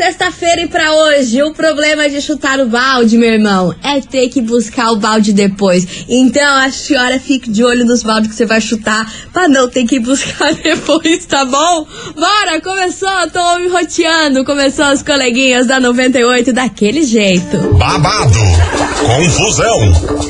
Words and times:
sexta-feira 0.00 0.62
e 0.62 0.66
pra 0.66 0.94
hoje, 0.94 1.42
o 1.42 1.52
problema 1.52 2.08
de 2.08 2.22
chutar 2.22 2.58
o 2.58 2.66
balde, 2.66 3.18
meu 3.18 3.34
irmão, 3.34 3.74
é 3.84 4.00
ter 4.00 4.30
que 4.30 4.40
buscar 4.40 4.92
o 4.92 4.96
balde 4.96 5.30
depois. 5.30 6.06
Então 6.08 6.56
a 6.56 6.70
senhora 6.70 7.20
fique 7.20 7.50
de 7.50 7.62
olho 7.62 7.84
nos 7.84 8.02
baldes 8.02 8.30
que 8.30 8.34
você 8.34 8.46
vai 8.46 8.62
chutar 8.62 9.12
pra 9.30 9.46
não 9.46 9.68
ter 9.68 9.84
que 9.84 10.00
buscar 10.00 10.54
depois, 10.64 11.26
tá 11.26 11.44
bom? 11.44 11.86
Bora, 12.16 12.62
começou, 12.62 13.10
tô 13.30 13.58
me 13.58 13.68
roteando, 13.68 14.42
começou 14.42 14.86
as 14.86 15.02
coleguinhas 15.02 15.66
da 15.66 15.78
98 15.78 16.50
daquele 16.50 17.02
jeito. 17.02 17.58
Babado, 17.74 18.38
confusão 19.04 20.29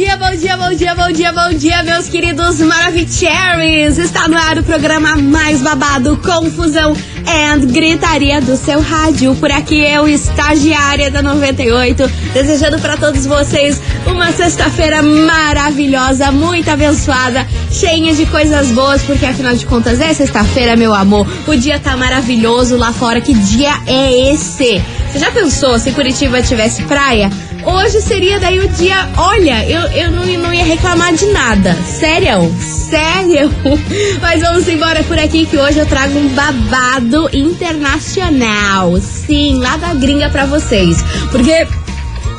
Dia, 0.00 0.16
bom 0.16 0.34
dia, 0.34 0.56
bom 0.56 0.74
dia, 0.74 0.94
bom 0.94 1.12
dia, 1.12 1.30
bom 1.30 1.52
dia, 1.52 1.82
meus 1.82 2.08
queridos 2.08 2.58
Maravicheries! 2.58 3.98
Está 3.98 4.28
no 4.28 4.38
ar 4.38 4.56
o 4.56 4.62
programa 4.62 5.14
mais 5.14 5.60
babado, 5.60 6.16
confusão 6.16 6.94
and 7.26 7.66
gritaria 7.66 8.40
do 8.40 8.56
seu 8.56 8.80
rádio. 8.80 9.34
Por 9.34 9.52
aqui 9.52 9.78
eu, 9.78 10.08
estagiária 10.08 11.10
da 11.10 11.20
98, 11.20 12.10
desejando 12.32 12.78
para 12.78 12.96
todos 12.96 13.26
vocês 13.26 13.78
uma 14.06 14.32
sexta-feira 14.32 15.02
maravilhosa, 15.02 16.32
muito 16.32 16.70
abençoada, 16.70 17.46
cheia 17.70 18.14
de 18.14 18.24
coisas 18.24 18.68
boas, 18.68 19.02
porque 19.02 19.26
afinal 19.26 19.54
de 19.54 19.66
contas 19.66 20.00
é 20.00 20.14
sexta-feira, 20.14 20.76
meu 20.76 20.94
amor. 20.94 21.28
O 21.46 21.54
dia 21.54 21.78
tá 21.78 21.94
maravilhoso 21.94 22.78
lá 22.78 22.90
fora. 22.90 23.20
Que 23.20 23.34
dia 23.34 23.74
é 23.86 24.32
esse? 24.32 24.82
Você 25.12 25.18
já 25.18 25.30
pensou 25.30 25.78
se 25.78 25.92
Curitiba 25.92 26.40
tivesse 26.40 26.84
praia? 26.84 27.30
Hoje 27.64 28.00
seria 28.00 28.40
daí 28.40 28.58
o 28.58 28.68
dia. 28.68 29.08
Olha, 29.16 29.68
eu, 29.68 29.82
eu 29.92 30.10
não, 30.10 30.24
não 30.24 30.54
ia 30.54 30.64
reclamar 30.64 31.14
de 31.14 31.26
nada. 31.26 31.74
Sério, 31.84 32.54
sério. 32.60 33.50
Mas 34.20 34.40
vamos 34.40 34.66
embora 34.68 35.02
por 35.04 35.18
aqui 35.18 35.46
que 35.46 35.58
hoje 35.58 35.78
eu 35.78 35.86
trago 35.86 36.18
um 36.18 36.28
babado 36.28 37.28
internacional. 37.32 38.98
Sim, 39.00 39.58
lá 39.58 39.76
da 39.76 39.94
gringa 39.94 40.30
pra 40.30 40.46
vocês. 40.46 41.02
Porque 41.30 41.66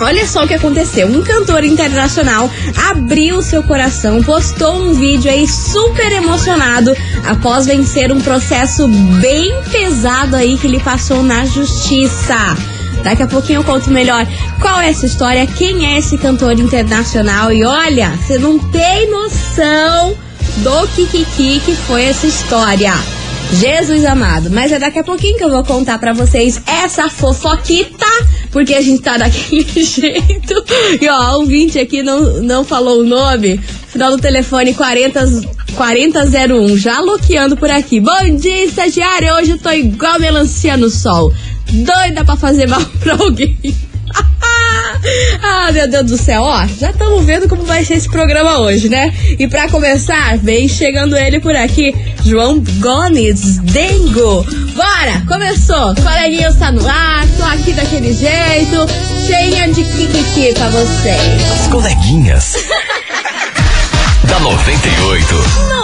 Olha 0.01 0.25
só 0.25 0.43
o 0.43 0.47
que 0.47 0.55
aconteceu. 0.55 1.07
Um 1.07 1.21
cantor 1.21 1.63
internacional 1.63 2.49
abriu 2.89 3.39
seu 3.43 3.61
coração, 3.61 4.23
postou 4.23 4.73
um 4.73 4.93
vídeo 4.93 5.29
aí 5.29 5.47
super 5.47 6.11
emocionado 6.11 6.91
após 7.23 7.67
vencer 7.67 8.11
um 8.11 8.19
processo 8.19 8.87
bem 9.21 9.61
pesado 9.71 10.35
aí 10.35 10.57
que 10.57 10.65
ele 10.65 10.79
passou 10.79 11.21
na 11.21 11.45
justiça. 11.45 12.57
Daqui 13.03 13.23
a 13.23 13.27
pouquinho 13.27 13.59
eu 13.59 13.63
conto 13.63 13.89
melhor 13.89 14.25
qual 14.61 14.79
é 14.79 14.89
essa 14.89 15.05
história, 15.05 15.45
quem 15.47 15.85
é 15.85 15.97
esse 15.97 16.17
cantor 16.17 16.59
internacional 16.59 17.51
e 17.51 17.63
olha, 17.63 18.11
você 18.11 18.37
não 18.37 18.59
tem 18.59 19.09
noção 19.09 20.15
do 20.57 20.87
Kikiki 20.95 21.61
que 21.65 21.75
foi 21.75 22.03
essa 22.03 22.27
história. 22.27 22.93
Jesus 23.53 24.05
amado, 24.05 24.49
mas 24.49 24.71
é 24.71 24.79
daqui 24.79 24.99
a 24.99 25.03
pouquinho 25.03 25.37
que 25.37 25.43
eu 25.43 25.49
vou 25.49 25.63
contar 25.63 25.99
para 25.99 26.13
vocês 26.13 26.61
essa 26.65 27.09
fofoquita, 27.09 28.05
porque 28.49 28.73
a 28.73 28.81
gente 28.81 29.01
tá 29.01 29.17
daquele 29.17 29.65
jeito. 29.83 30.63
E 31.01 31.09
ó, 31.09 31.37
um 31.39 31.45
20 31.45 31.79
aqui 31.79 32.01
não, 32.01 32.41
não 32.41 32.63
falou 32.63 33.01
o 33.01 33.03
nome, 33.03 33.57
final 33.87 34.11
do 34.11 34.17
telefone 34.17 34.73
40, 34.73 35.25
4001, 35.75 36.77
já 36.77 37.01
loqueando 37.01 37.57
por 37.57 37.69
aqui. 37.69 37.99
Bom 37.99 38.35
dia, 38.37 38.63
estagiário, 38.63 39.33
hoje 39.35 39.51
eu 39.51 39.57
tô 39.57 39.69
igual 39.71 40.17
melancia 40.17 40.77
no 40.77 40.89
sol 40.89 41.33
doida 41.71 42.23
pra 42.23 42.35
fazer 42.35 42.67
mal 42.67 42.81
pra 42.99 43.13
alguém. 43.13 43.57
ah, 45.41 45.71
meu 45.71 45.89
Deus 45.89 46.05
do 46.05 46.17
céu, 46.17 46.41
ó, 46.41 46.65
já 46.79 46.91
estamos 46.91 47.23
vendo 47.25 47.47
como 47.47 47.63
vai 47.63 47.83
ser 47.85 47.95
esse 47.95 48.09
programa 48.09 48.59
hoje, 48.59 48.89
né? 48.89 49.13
E 49.39 49.47
para 49.47 49.69
começar, 49.69 50.37
vem 50.37 50.67
chegando 50.67 51.17
ele 51.17 51.39
por 51.39 51.55
aqui, 51.55 51.95
João 52.25 52.61
Gomes 52.79 53.57
Dengo. 53.59 54.45
Bora, 54.75 55.23
começou, 55.27 55.95
coleguinha 55.95 56.49
está 56.49 56.71
no 56.71 56.85
ar, 56.87 57.25
tô 57.37 57.43
aqui 57.43 57.71
daquele 57.73 58.13
jeito, 58.13 58.85
cheia 59.25 59.67
de 59.67 59.83
kikiki 59.83 60.53
pra 60.53 60.69
vocês. 60.69 61.61
As 61.61 61.67
coleguinhas. 61.67 62.55
da 64.31 64.39
98. 64.39 65.35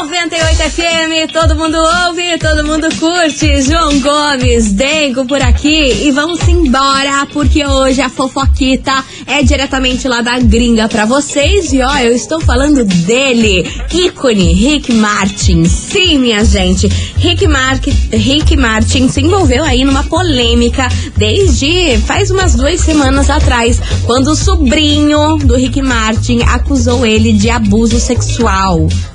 98 0.07 0.57
FM, 0.71 1.33
todo 1.33 1.53
mundo 1.53 1.77
ouve, 2.07 2.37
todo 2.37 2.65
mundo 2.65 2.87
curte. 2.95 3.61
João 3.61 3.99
Gomes, 3.99 4.71
Dengo 4.71 5.25
por 5.25 5.41
aqui. 5.41 6.07
E 6.07 6.11
vamos 6.11 6.47
embora, 6.47 7.27
porque 7.33 7.65
hoje 7.65 8.01
a 8.01 8.07
fofoquita 8.07 9.03
é 9.25 9.43
diretamente 9.43 10.07
lá 10.07 10.21
da 10.21 10.39
gringa 10.39 10.87
pra 10.87 11.05
vocês. 11.05 11.73
E 11.73 11.81
ó, 11.81 11.97
eu 11.97 12.13
estou 12.13 12.39
falando 12.39 12.85
dele, 12.85 13.69
ícone 13.91 14.53
Rick 14.53 14.93
Martin. 14.93 15.65
Sim, 15.65 16.19
minha 16.19 16.45
gente, 16.45 16.87
Rick, 17.17 17.45
Mar 17.47 17.77
Rick 18.13 18.55
Martin 18.55 19.09
se 19.09 19.21
envolveu 19.21 19.63
aí 19.65 19.83
numa 19.83 20.03
polêmica 20.03 20.87
desde 21.17 21.97
faz 22.05 22.31
umas 22.31 22.55
duas 22.55 22.79
semanas 22.79 23.29
atrás, 23.29 23.81
quando 24.05 24.27
o 24.27 24.35
sobrinho 24.35 25.37
do 25.37 25.55
Rick 25.55 25.81
Martin 25.81 26.43
acusou 26.43 27.05
ele 27.05 27.33
de 27.33 27.49
abuso 27.49 27.99
sexual. 27.99 28.36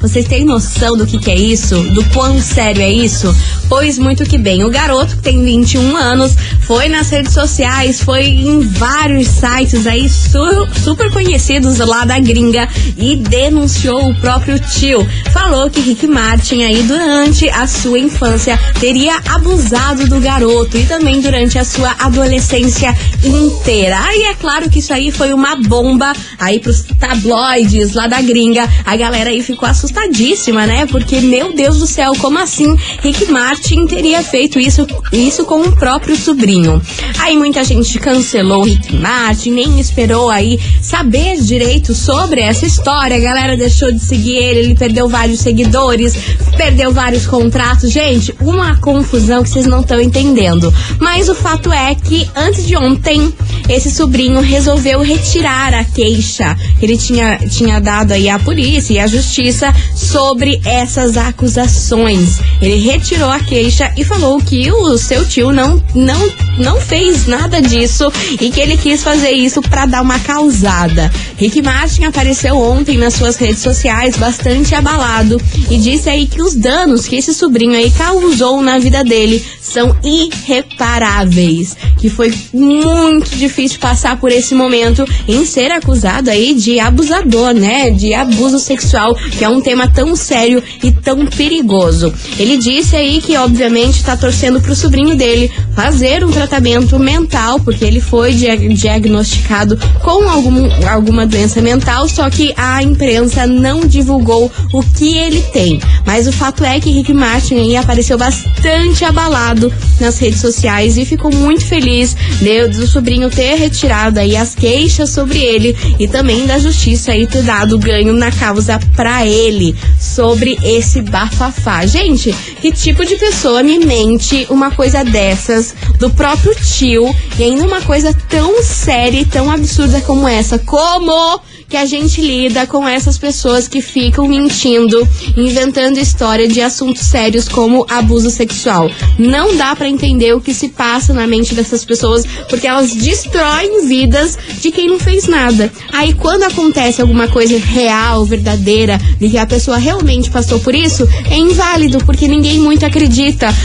Vocês 0.00 0.27
têm 0.27 0.44
noção 0.44 0.97
do 0.97 1.06
que, 1.06 1.19
que 1.19 1.31
é 1.31 1.37
isso? 1.37 1.81
Do 1.94 2.05
quão 2.10 2.41
sério 2.41 2.83
é 2.83 2.91
isso? 2.91 3.34
Pois 3.75 3.99
muito 3.99 4.25
que 4.25 4.37
bem. 4.37 4.62
O 4.65 4.71
garoto, 4.71 5.16
que 5.16 5.22
tem 5.22 5.43
21 5.43 5.97
anos, 5.97 6.37
foi 6.60 6.91
nas 6.91 7.09
redes 7.09 7.33
sociais, 7.33 8.03
foi 8.03 8.27
em 8.27 8.60
vários 8.60 9.28
sites 9.28 9.87
aí 9.87 10.10
su 10.10 10.69
super 10.84 11.10
conhecidos 11.10 11.78
lá 11.78 12.05
da 12.05 12.19
gringa 12.19 12.69
e 12.99 13.16
denunciou 13.16 14.11
o 14.11 14.15
próprio 14.16 14.59
tio. 14.59 15.09
Falou 15.32 15.71
que 15.71 15.81
Rick 15.81 16.06
Martin 16.06 16.65
aí 16.65 16.82
durante 16.82 17.49
a 17.49 17.66
sua 17.66 17.99
infância 17.99 18.61
teria 18.78 19.16
abusado 19.31 20.06
do 20.06 20.21
garoto 20.21 20.77
e 20.77 20.84
também 20.84 21.22
durante 21.22 21.59
a 21.59 21.65
sua 21.65 21.97
adolescência 21.99 22.94
inteira. 23.25 23.99
Aí 24.00 24.25
é 24.25 24.34
claro 24.34 24.69
que 24.69 24.81
isso 24.81 24.93
aí 24.93 25.11
foi 25.11 25.32
uma 25.32 25.56
bomba 25.56 26.12
aí 26.38 26.61
pros 26.61 26.84
tabloides 27.00 27.94
lá 27.94 28.06
da 28.06 28.21
gringa. 28.21 28.69
A 28.84 28.94
galera 28.97 29.31
aí 29.31 29.43
ficou 29.43 29.66
assustadíssima, 29.66 30.66
né? 30.66 30.84
Porque, 30.84 31.22
meu 31.22 31.55
Deus 31.55 31.78
do 31.78 31.87
céu, 31.87 32.12
como 32.19 32.38
assim 32.38 32.77
Rick 33.03 33.32
Martin 33.32 33.62
teria 33.87 34.23
feito 34.23 34.59
isso, 34.59 34.87
isso 35.12 35.45
com 35.45 35.61
o 35.61 35.73
próprio 35.77 36.17
sobrinho? 36.17 36.83
Aí 37.19 37.37
muita 37.37 37.62
gente 37.62 37.99
cancelou 37.99 38.62
o 38.62 38.65
Rick 38.65 38.97
Martin, 38.97 39.53
nem 39.53 39.78
esperou 39.78 40.28
aí 40.28 40.59
saber 40.81 41.41
direito 41.41 41.95
sobre 41.95 42.41
essa 42.41 42.67
história. 42.67 43.17
A 43.17 43.21
galera 43.21 43.56
deixou 43.56 43.93
de 43.93 44.00
seguir 44.00 44.37
ele, 44.37 44.61
ele 44.61 44.75
perdeu 44.75 45.09
vários 45.09 45.41
seguidores, 45.41 46.15
perdeu 46.56 46.93
vários 46.93 47.27
contratos. 47.27 47.91
Gente, 47.91 48.34
uma 48.41 48.77
confusão 48.77 49.43
que 49.43 49.50
vocês 49.50 49.67
não 49.67 49.81
estão 49.81 50.00
entendendo. 50.00 50.73
Mas 50.99 51.29
o 51.29 51.34
fato 51.34 51.73
é 51.73 51.94
que 51.94 52.29
antes 52.34 52.67
de 52.67 52.77
ontem, 52.77 53.33
esse 53.69 53.91
sobrinho 53.91 54.41
resolveu 54.41 55.00
retirar 55.00 55.73
a 55.73 55.84
queixa 55.84 56.56
que 56.79 56.85
ele 56.85 56.99
tinha, 56.99 57.38
tinha 57.49 57.81
dado 57.81 58.12
aí 58.12 58.29
à 58.29 58.38
polícia 58.38 58.94
e 58.94 58.99
à 58.99 59.06
justiça 59.06 59.73
sobre 59.94 60.61
essas 60.64 61.17
acusações. 61.17 62.41
Ele 62.61 62.76
retirou 62.76 63.31
a 63.31 63.38
queixa 63.38 63.51
e 63.96 64.04
falou 64.04 64.38
que 64.38 64.70
o 64.72 64.96
seu 64.96 65.28
tio 65.28 65.52
não, 65.52 65.82
não, 65.94 66.32
não 66.58 66.81
fez 66.81 67.26
nada 67.26 67.60
disso 67.60 68.10
e 68.40 68.50
que 68.50 68.58
ele 68.58 68.78
quis 68.78 69.02
fazer 69.02 69.31
isso 69.31 69.60
para 69.60 69.84
dar 69.84 70.00
uma 70.00 70.19
causada. 70.19 71.12
Rick 71.37 71.60
Martin 71.60 72.04
apareceu 72.04 72.56
ontem 72.56 72.96
nas 72.96 73.14
suas 73.14 73.37
redes 73.37 73.60
sociais 73.60 74.16
bastante 74.16 74.75
abalado 74.75 75.40
e 75.70 75.76
disse 75.76 76.08
aí 76.08 76.26
que 76.26 76.40
os 76.40 76.54
danos 76.54 77.06
que 77.06 77.16
esse 77.16 77.34
sobrinho 77.34 77.76
aí 77.76 77.90
causou 77.90 78.62
na 78.62 78.78
vida 78.78 79.04
dele 79.04 79.44
são 79.60 79.96
irreparáveis, 80.02 81.76
que 81.99 82.08
foi 82.08 82.32
muito 82.52 83.37
difícil 83.37 83.78
passar 83.81 84.19
por 84.19 84.31
esse 84.31 84.54
momento 84.54 85.04
em 85.26 85.44
ser 85.44 85.70
acusado 85.72 86.31
aí 86.31 86.54
de 86.54 86.78
abusador, 86.78 87.54
né, 87.54 87.90
de 87.90 88.12
abuso 88.14 88.58
sexual, 88.58 89.14
que 89.14 89.44
é 89.44 89.49
um 89.49 89.60
tema 89.60 89.88
tão 89.88 90.14
sério 90.14 90.62
e 90.82 90.93
tão 90.93 91.26
perigoso. 91.26 92.12
Ele 92.38 92.56
disse 92.56 92.96
aí 92.96 93.20
que, 93.20 93.34
obviamente, 93.44 94.03
tá 94.05 94.17
torcendo 94.17 94.61
pro 94.61 94.75
sobrinho 94.75 95.17
dele 95.17 95.50
fazer 95.75 96.25
um 96.25 96.31
tratamento 96.31 96.99
mental, 96.99 97.61
porque 97.61 97.85
ele 97.85 98.00
foi 98.00 98.33
dia- 98.33 98.56
diagnosticado 98.56 99.79
com 100.03 100.29
algum, 100.29 100.69
alguma 100.89 101.27
doença 101.27 101.61
mental, 101.61 102.09
só 102.09 102.29
que 102.31 102.53
a 102.56 102.83
imprensa 102.83 103.47
não 103.47 103.87
divulgou 103.87 104.50
o 104.73 104.83
que 104.83 105.17
ele 105.17 105.41
tem. 105.53 105.81
Mas 106.06 106.27
o 106.27 106.33
fato 106.33 106.65
é 106.65 106.79
que 106.81 106.91
Rick 106.91 107.12
Martin 107.12 107.55
aí 107.56 107.77
apareceu 107.77 108.17
bastante 108.19 109.05
abalado 109.05 109.73
nas 110.00 110.19
redes 110.19 110.41
sociais 110.41 110.97
e 110.97 111.05
ficou 111.05 111.33
muito 111.33 111.65
feliz 111.67 112.17
né, 112.41 112.67
do 112.69 112.87
sobrinho 112.87 113.31
ter 113.31 113.55
retirado 113.55 114.19
aí 114.21 114.37
as 114.37 114.55
queixas 114.55 115.11
sobre 115.11 115.38
ele 115.38 115.77
e 115.99 116.06
também 116.06 116.47
da 116.47 116.59
justiça 116.59 117.12
aí 117.12 117.27
ter 117.27 117.43
dado 117.43 117.79
ganho 117.79 118.12
na 118.12 118.31
causa 118.31 118.79
pra 118.95 119.27
ele 119.27 119.75
sobre 120.00 120.59
esse 120.62 121.00
bafafá. 121.03 121.85
Gente, 121.87 122.35
que 122.61 122.71
tipo 122.73 123.05
de 123.05 123.17
pessoa 123.23 123.63
me 123.63 123.79
mente 123.79 124.49
uma 124.51 124.73
coisa 124.73 125.05
dessas 125.05 125.73
do 125.97 126.11
próprio 126.11 126.53
tio 126.57 127.09
e 127.39 127.45
ainda 127.45 127.65
uma 127.65 127.81
coisa 127.81 128.13
tão 128.29 128.61
séria 128.65 129.21
e 129.21 129.25
tão 129.25 129.49
absurda 129.49 130.01
como 130.01 130.27
essa? 130.27 130.59
Como 130.59 131.41
que 131.73 131.77
a 131.79 131.87
gente 131.87 132.21
lida 132.21 132.67
com 132.67 132.87
essas 132.87 133.17
pessoas 133.17 133.67
que 133.67 133.81
ficam 133.81 134.29
mentindo, 134.29 135.09
inventando 135.35 135.99
história 135.99 136.47
de 136.47 136.61
assuntos 136.61 137.01
sérios 137.01 137.49
como 137.49 137.87
abuso 137.89 138.29
sexual. 138.29 138.91
Não 139.19 139.57
dá 139.57 139.75
pra 139.75 139.89
entender 139.89 140.35
o 140.35 140.41
que 140.41 140.53
se 140.53 140.69
passa 140.69 141.15
na 141.15 141.27
mente 141.27 141.55
dessas 141.55 141.83
pessoas, 141.83 142.27
porque 142.51 142.67
elas 142.67 142.95
destroem 142.95 143.87
vidas 143.87 144.37
de 144.61 144.71
quem 144.71 144.87
não 144.87 144.99
fez 144.99 145.27
nada. 145.27 145.73
Aí 145.91 146.13
quando 146.13 146.43
acontece 146.43 147.01
alguma 147.01 147.27
coisa 147.29 147.57
real, 147.59 148.27
verdadeira, 148.27 149.01
de 149.19 149.31
que 149.31 149.39
a 149.39 149.47
pessoa 149.47 149.79
realmente 149.79 150.31
passou 150.31 150.61
por 150.61 150.75
isso, 150.75 151.09
é 151.31 151.39
inválido, 151.39 152.05
porque 152.05 152.29
ninguém 152.29 152.59
muito 152.59 152.85
acredita. 152.85 153.12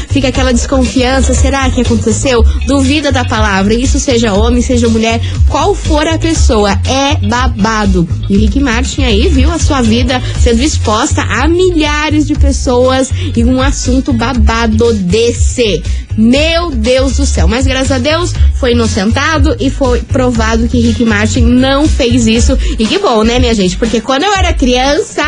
Fica 0.09 0.27
aquela 0.27 0.53
desconfiança, 0.53 1.33
será 1.33 1.69
que 1.69 1.81
aconteceu? 1.81 2.43
Duvida 2.65 3.11
da 3.11 3.23
palavra, 3.23 3.73
isso 3.73 3.99
seja 3.99 4.33
homem, 4.33 4.61
seja 4.61 4.89
mulher, 4.89 5.21
qual 5.47 5.73
for 5.73 6.05
a 6.07 6.17
pessoa, 6.17 6.71
é 6.85 7.15
babado. 7.27 8.07
E 8.29 8.35
o 8.35 8.39
Rick 8.39 8.59
Martin 8.59 9.03
aí 9.03 9.27
viu 9.27 9.51
a 9.51 9.59
sua 9.59 9.81
vida 9.81 10.21
sendo 10.41 10.61
exposta 10.61 11.21
a 11.21 11.47
milhares 11.47 12.27
de 12.27 12.35
pessoas 12.35 13.09
e 13.35 13.43
um 13.43 13.61
assunto 13.61 14.11
babado 14.11 14.93
desse. 14.93 15.81
Meu 16.17 16.71
Deus 16.71 17.17
do 17.17 17.25
céu. 17.27 17.47
Mas 17.47 17.67
graças 17.67 17.91
a 17.91 17.99
Deus 17.99 18.33
foi 18.55 18.71
inocentado 18.71 19.55
e 19.59 19.69
foi 19.69 20.01
provado 20.01 20.67
que 20.67 20.79
Rick 20.79 21.05
Martin 21.05 21.41
não 21.41 21.87
fez 21.87 22.25
isso. 22.25 22.57
E 22.79 22.87
que 22.87 22.97
bom, 22.97 23.23
né, 23.23 23.37
minha 23.37 23.53
gente? 23.53 23.77
Porque 23.77 24.01
quando 24.01 24.23
eu 24.23 24.33
era 24.33 24.51
criança, 24.51 25.23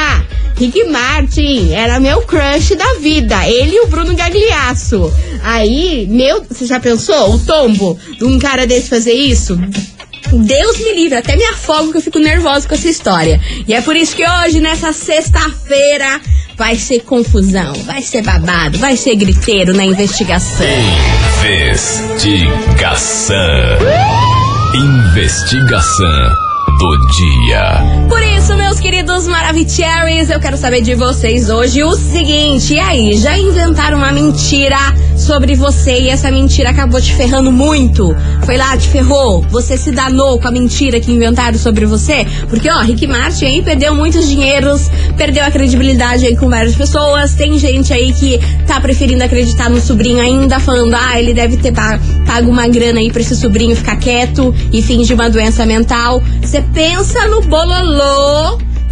Rick 0.59 0.83
Martin 0.89 1.71
era 1.71 2.01
meu 2.01 2.21
crush 2.23 2.75
da 2.75 2.95
vida. 2.99 3.47
Ele 3.47 3.77
e 3.77 3.79
o 3.79 3.87
Bruno 3.87 4.13
Gagliasso. 4.13 5.09
Aí, 5.41 6.05
meu, 6.09 6.43
você 6.43 6.65
já 6.65 6.81
pensou 6.81 7.33
o 7.35 7.39
tombo 7.39 7.97
de 8.17 8.25
um 8.25 8.37
cara 8.37 8.67
desse 8.67 8.89
fazer 8.89 9.13
isso? 9.13 9.57
Deus 10.33 10.77
me 10.79 10.93
livre, 10.93 11.17
até 11.17 11.37
me 11.37 11.45
afogo 11.45 11.91
que 11.91 11.97
eu 11.97 12.01
fico 12.01 12.19
nervosa 12.19 12.67
com 12.67 12.75
essa 12.75 12.89
história. 12.89 13.39
E 13.65 13.73
é 13.73 13.79
por 13.79 13.95
isso 13.95 14.13
que 14.13 14.23
hoje, 14.27 14.59
nessa 14.59 14.91
sexta-feira, 14.91 16.19
vai 16.57 16.75
ser 16.75 16.99
confusão, 17.03 17.73
vai 17.85 18.01
ser 18.01 18.21
babado, 18.21 18.77
vai 18.79 18.97
ser 18.97 19.15
griteiro 19.15 19.73
na 19.73 19.85
investigação. 19.85 20.67
Investigação. 21.41 23.37
Investigação 24.75 26.29
do 26.79 26.97
dia. 27.07 27.81
Por 28.09 28.28
isso, 28.49 28.57
meus 28.57 28.79
queridos 28.79 29.27
Maravicheries, 29.27 30.29
eu 30.31 30.39
quero 30.39 30.57
saber 30.57 30.81
de 30.81 30.95
vocês 30.95 31.51
hoje 31.51 31.83
o 31.83 31.91
seguinte: 31.95 32.73
e 32.73 32.79
aí, 32.79 33.15
já 33.17 33.37
inventaram 33.37 33.97
uma 33.99 34.11
mentira 34.11 34.75
sobre 35.15 35.53
você 35.55 35.99
e 35.99 36.09
essa 36.09 36.31
mentira 36.31 36.71
acabou 36.71 36.99
te 36.99 37.13
ferrando 37.13 37.51
muito? 37.51 38.15
Foi 38.45 38.57
lá, 38.57 38.75
te 38.75 38.87
ferrou? 38.87 39.45
Você 39.51 39.77
se 39.77 39.91
danou 39.91 40.39
com 40.39 40.47
a 40.47 40.51
mentira 40.51 40.99
que 40.99 41.11
inventaram 41.11 41.59
sobre 41.59 41.85
você? 41.85 42.25
Porque, 42.49 42.67
ó, 42.69 42.79
Rick 42.79 43.05
Martin 43.05 43.45
aí 43.45 43.61
perdeu 43.61 43.93
muitos 43.93 44.27
dinheiros, 44.27 44.89
perdeu 45.15 45.43
a 45.45 45.51
credibilidade 45.51 46.25
aí 46.25 46.35
com 46.35 46.49
várias 46.49 46.75
pessoas. 46.75 47.33
Tem 47.33 47.59
gente 47.59 47.93
aí 47.93 48.11
que 48.13 48.39
tá 48.65 48.79
preferindo 48.81 49.23
acreditar 49.23 49.69
no 49.69 49.79
sobrinho 49.79 50.21
ainda, 50.21 50.59
falando, 50.59 50.95
ah, 50.95 51.19
ele 51.19 51.33
deve 51.35 51.57
ter 51.57 51.71
pa- 51.71 51.99
pago 52.25 52.49
uma 52.49 52.67
grana 52.67 52.99
aí 52.99 53.11
pra 53.11 53.21
esse 53.21 53.35
sobrinho 53.35 53.75
ficar 53.75 53.97
quieto 53.97 54.55
e 54.71 54.81
fingir 54.81 55.15
uma 55.15 55.29
doença 55.29 55.65
mental. 55.67 56.23
Você 56.41 56.61
pensa 56.73 57.27
no 57.27 57.41
bololô 57.41 58.38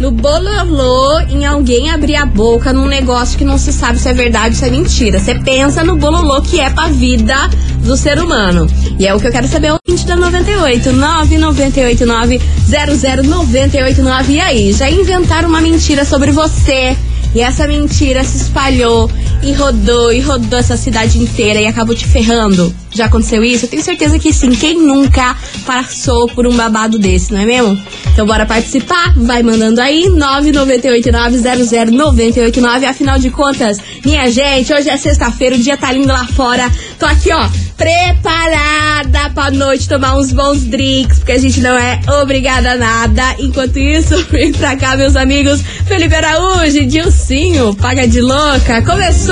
no 0.00 0.12
bololô 0.12 1.20
em 1.28 1.44
alguém 1.44 1.90
abrir 1.90 2.14
a 2.16 2.24
boca 2.24 2.72
num 2.72 2.86
negócio 2.86 3.36
que 3.36 3.44
não 3.44 3.58
se 3.58 3.72
sabe 3.72 3.98
se 3.98 4.08
é 4.08 4.14
verdade 4.14 4.54
ou 4.54 4.60
se 4.60 4.64
é 4.64 4.70
mentira. 4.70 5.18
Você 5.18 5.34
pensa 5.34 5.82
no 5.82 5.96
bololô 5.96 6.40
que 6.40 6.60
é 6.60 6.70
pra 6.70 6.88
vida 6.88 7.48
do 7.84 7.96
ser 7.96 8.18
humano. 8.20 8.66
E 8.98 9.06
é 9.06 9.14
o 9.14 9.20
que 9.20 9.26
eu 9.26 9.32
quero 9.32 9.48
saber, 9.48 9.72
o 9.72 9.78
ouvinte 9.86 10.06
da 10.06 10.14
98, 10.16 10.92
9989 10.92 12.40
00989. 12.68 14.32
E 14.32 14.40
aí, 14.40 14.72
já 14.72 14.88
inventaram 14.88 15.48
uma 15.48 15.60
mentira 15.60 16.04
sobre 16.04 16.30
você? 16.30 16.96
E 17.34 17.40
essa 17.40 17.66
mentira 17.66 18.24
se 18.24 18.38
espalhou 18.38 19.10
e 19.42 19.52
rodou 19.52 20.12
e 20.12 20.20
rodou 20.20 20.58
essa 20.58 20.76
cidade 20.76 21.18
inteira 21.18 21.60
e 21.60 21.66
acabou 21.66 21.94
te 21.94 22.06
ferrando. 22.06 22.74
Já 22.90 23.04
aconteceu 23.06 23.42
isso? 23.44 23.66
Eu 23.66 23.68
tenho 23.68 23.82
certeza 23.82 24.18
que 24.18 24.32
sim. 24.32 24.50
Quem 24.50 24.80
nunca 24.80 25.36
passou 25.66 26.26
por 26.28 26.46
um 26.46 26.56
babado 26.56 26.98
desse, 26.98 27.32
não 27.32 27.40
é 27.40 27.46
mesmo? 27.46 27.78
Então 28.12 28.26
bora 28.26 28.46
participar? 28.46 29.12
Vai 29.16 29.42
mandando 29.42 29.80
aí 29.80 30.04
998900989. 30.06 32.84
Afinal 32.84 33.18
de 33.18 33.30
contas, 33.30 33.78
minha 34.04 34.30
gente, 34.30 34.72
hoje 34.72 34.88
é 34.88 34.96
sexta-feira, 34.96 35.56
o 35.56 35.58
dia 35.58 35.76
tá 35.76 35.90
lindo 35.92 36.08
lá 36.08 36.26
fora. 36.26 36.70
Tô 36.98 37.06
aqui, 37.06 37.32
ó, 37.32 37.48
preparada 37.76 39.30
pra 39.30 39.52
noite 39.52 39.88
tomar 39.88 40.16
uns 40.16 40.32
bons 40.32 40.64
drinks, 40.64 41.18
porque 41.18 41.32
a 41.32 41.38
gente 41.38 41.60
não 41.60 41.76
é 41.78 42.00
obrigada 42.20 42.72
a 42.72 42.76
nada. 42.76 43.36
Enquanto 43.38 43.78
isso, 43.78 44.16
vem 44.30 44.50
pra 44.52 44.76
cá, 44.76 44.96
meus 44.96 45.14
amigos. 45.14 45.60
Felipe 45.86 46.14
Araújo, 46.14 46.86
Dilcinho, 46.86 47.74
paga 47.76 48.08
de 48.08 48.20
louca. 48.20 48.82
Começou? 48.82 49.27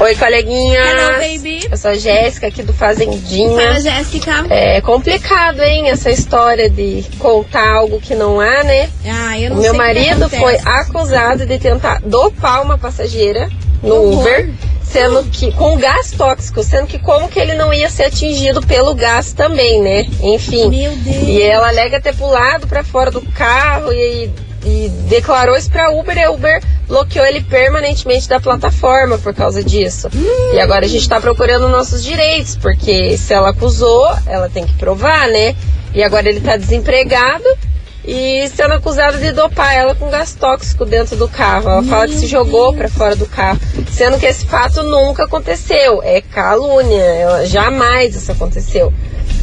Oi, 0.00 0.14
coleguinha. 0.14 0.80
Hello, 0.80 1.12
baby. 1.18 1.66
Eu 1.70 1.76
sou 1.76 1.90
a 1.90 1.94
Jéssica 1.94 2.46
aqui 2.46 2.62
do 2.62 2.72
Fazendinha. 2.72 3.50
Fala, 3.50 3.80
Jéssica. 3.80 4.46
É 4.50 4.80
complicado, 4.80 5.60
hein, 5.62 5.88
essa 5.88 6.10
história 6.10 6.70
de 6.70 7.04
contar 7.18 7.68
algo 7.68 8.00
que 8.00 8.14
não 8.14 8.40
há, 8.40 8.62
né? 8.62 8.88
Ah, 9.04 9.38
eu 9.38 9.50
não 9.50 9.58
O 9.58 9.60
meu 9.60 9.70
sei 9.72 9.78
marido 9.78 10.28
foi 10.28 10.56
acusado 10.64 11.44
de 11.46 11.58
tentar 11.58 12.00
dopar 12.04 12.62
uma 12.62 12.78
passageira 12.78 13.48
no 13.82 13.94
horror. 13.94 14.20
Uber, 14.20 14.50
sendo 14.82 15.24
que 15.24 15.52
com 15.52 15.76
gás 15.76 16.12
tóxico, 16.12 16.62
sendo 16.62 16.86
que 16.86 16.98
como 16.98 17.28
que 17.28 17.38
ele 17.38 17.54
não 17.54 17.72
ia 17.72 17.90
ser 17.90 18.04
atingido 18.04 18.60
pelo 18.60 18.94
gás 18.94 19.32
também, 19.32 19.80
né? 19.82 20.06
Enfim. 20.20 20.68
Meu 20.68 20.92
Deus. 20.96 21.28
E 21.28 21.42
ela 21.42 21.68
alega 21.68 22.00
ter 22.00 22.14
pulado 22.14 22.66
pra 22.66 22.82
fora 22.82 23.10
do 23.10 23.20
carro 23.20 23.92
e, 23.92 24.30
e 24.64 24.88
declarou 25.08 25.56
isso 25.56 25.70
pra 25.70 25.90
Uber 25.90 26.16
e 26.16 26.22
a 26.22 26.30
Uber 26.30 26.62
bloqueou 26.86 27.24
ele 27.26 27.42
permanentemente 27.42 28.28
da 28.28 28.40
plataforma 28.40 29.18
por 29.18 29.34
causa 29.34 29.62
disso. 29.62 30.08
Hum. 30.14 30.54
E 30.54 30.60
agora 30.60 30.84
a 30.84 30.88
gente 30.88 31.08
tá 31.08 31.20
procurando 31.20 31.68
nossos 31.68 32.02
direitos, 32.02 32.56
porque 32.56 33.16
se 33.16 33.32
ela 33.32 33.50
acusou, 33.50 34.08
ela 34.26 34.48
tem 34.48 34.66
que 34.66 34.74
provar, 34.74 35.28
né? 35.28 35.54
E 35.94 36.02
agora 36.02 36.28
ele 36.28 36.40
tá 36.40 36.56
desempregado 36.56 37.44
e 38.04 38.48
sendo 38.48 38.72
acusado 38.72 39.18
de 39.18 39.32
dopar 39.32 39.74
ela 39.74 39.94
com 39.94 40.08
gás 40.08 40.34
tóxico 40.34 40.86
dentro 40.86 41.14
do 41.14 41.28
carro. 41.28 41.68
Ela 41.68 41.82
fala 41.82 42.08
que 42.08 42.14
se 42.14 42.26
jogou 42.26 42.72
pra 42.72 42.88
fora 42.88 43.14
do 43.14 43.26
carro, 43.26 43.60
sendo 43.92 44.18
que 44.18 44.26
esse 44.26 44.46
fato 44.46 44.82
nunca 44.82 45.24
aconteceu. 45.24 46.02
É 46.02 46.22
calúnia, 46.22 47.02
ela, 47.02 47.46
jamais 47.46 48.16
isso 48.16 48.32
aconteceu. 48.32 48.92